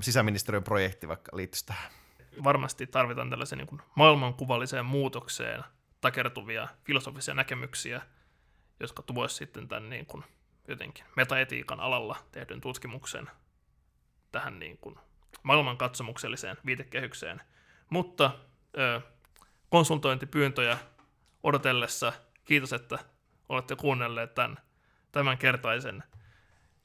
[0.00, 2.01] sisäministeriön projekti vaikka liittyisi tähän.
[2.44, 5.64] Varmasti tarvitaan tällaisen niin maailmankuvalliseen muutokseen
[6.00, 8.02] takertuvia filosofisia näkemyksiä,
[8.80, 10.24] jotka tuoisivat sitten tämän niin kuin
[10.68, 13.30] jotenkin metaetiikan alalla tehdyn tutkimuksen
[14.32, 14.98] tähän niin kuin
[15.42, 17.42] maailmankatsomukselliseen viitekehykseen.
[17.90, 18.30] Mutta
[18.78, 19.00] ö,
[19.68, 20.78] konsultointipyyntöjä
[21.42, 22.12] odotellessa,
[22.44, 22.98] kiitos, että
[23.48, 24.58] olette kuunnelleet tämän
[25.12, 26.02] tämänkertaisen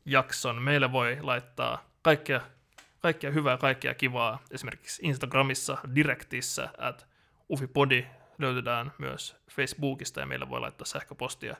[0.05, 0.61] jakson.
[0.61, 2.41] Meille voi laittaa kaikkea,
[2.99, 7.07] kaikkea hyvää, kaikkea kivaa esimerkiksi Instagramissa, Directissä, at
[7.49, 8.05] ufipodi
[8.37, 11.55] löytytään myös Facebookista ja meillä voi laittaa sähköpostia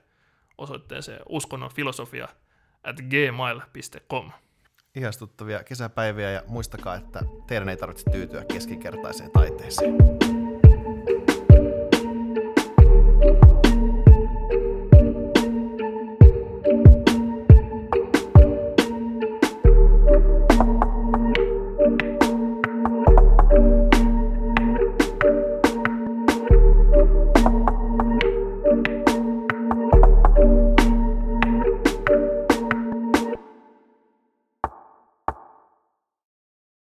[0.57, 2.27] osoitteeseen uskonnonfilosofia
[2.83, 4.31] at gmail.com.
[4.95, 9.97] Ihastuttavia kesäpäiviä ja muistakaa, että teidän ei tarvitse tyytyä keskinkertaiseen taiteeseen.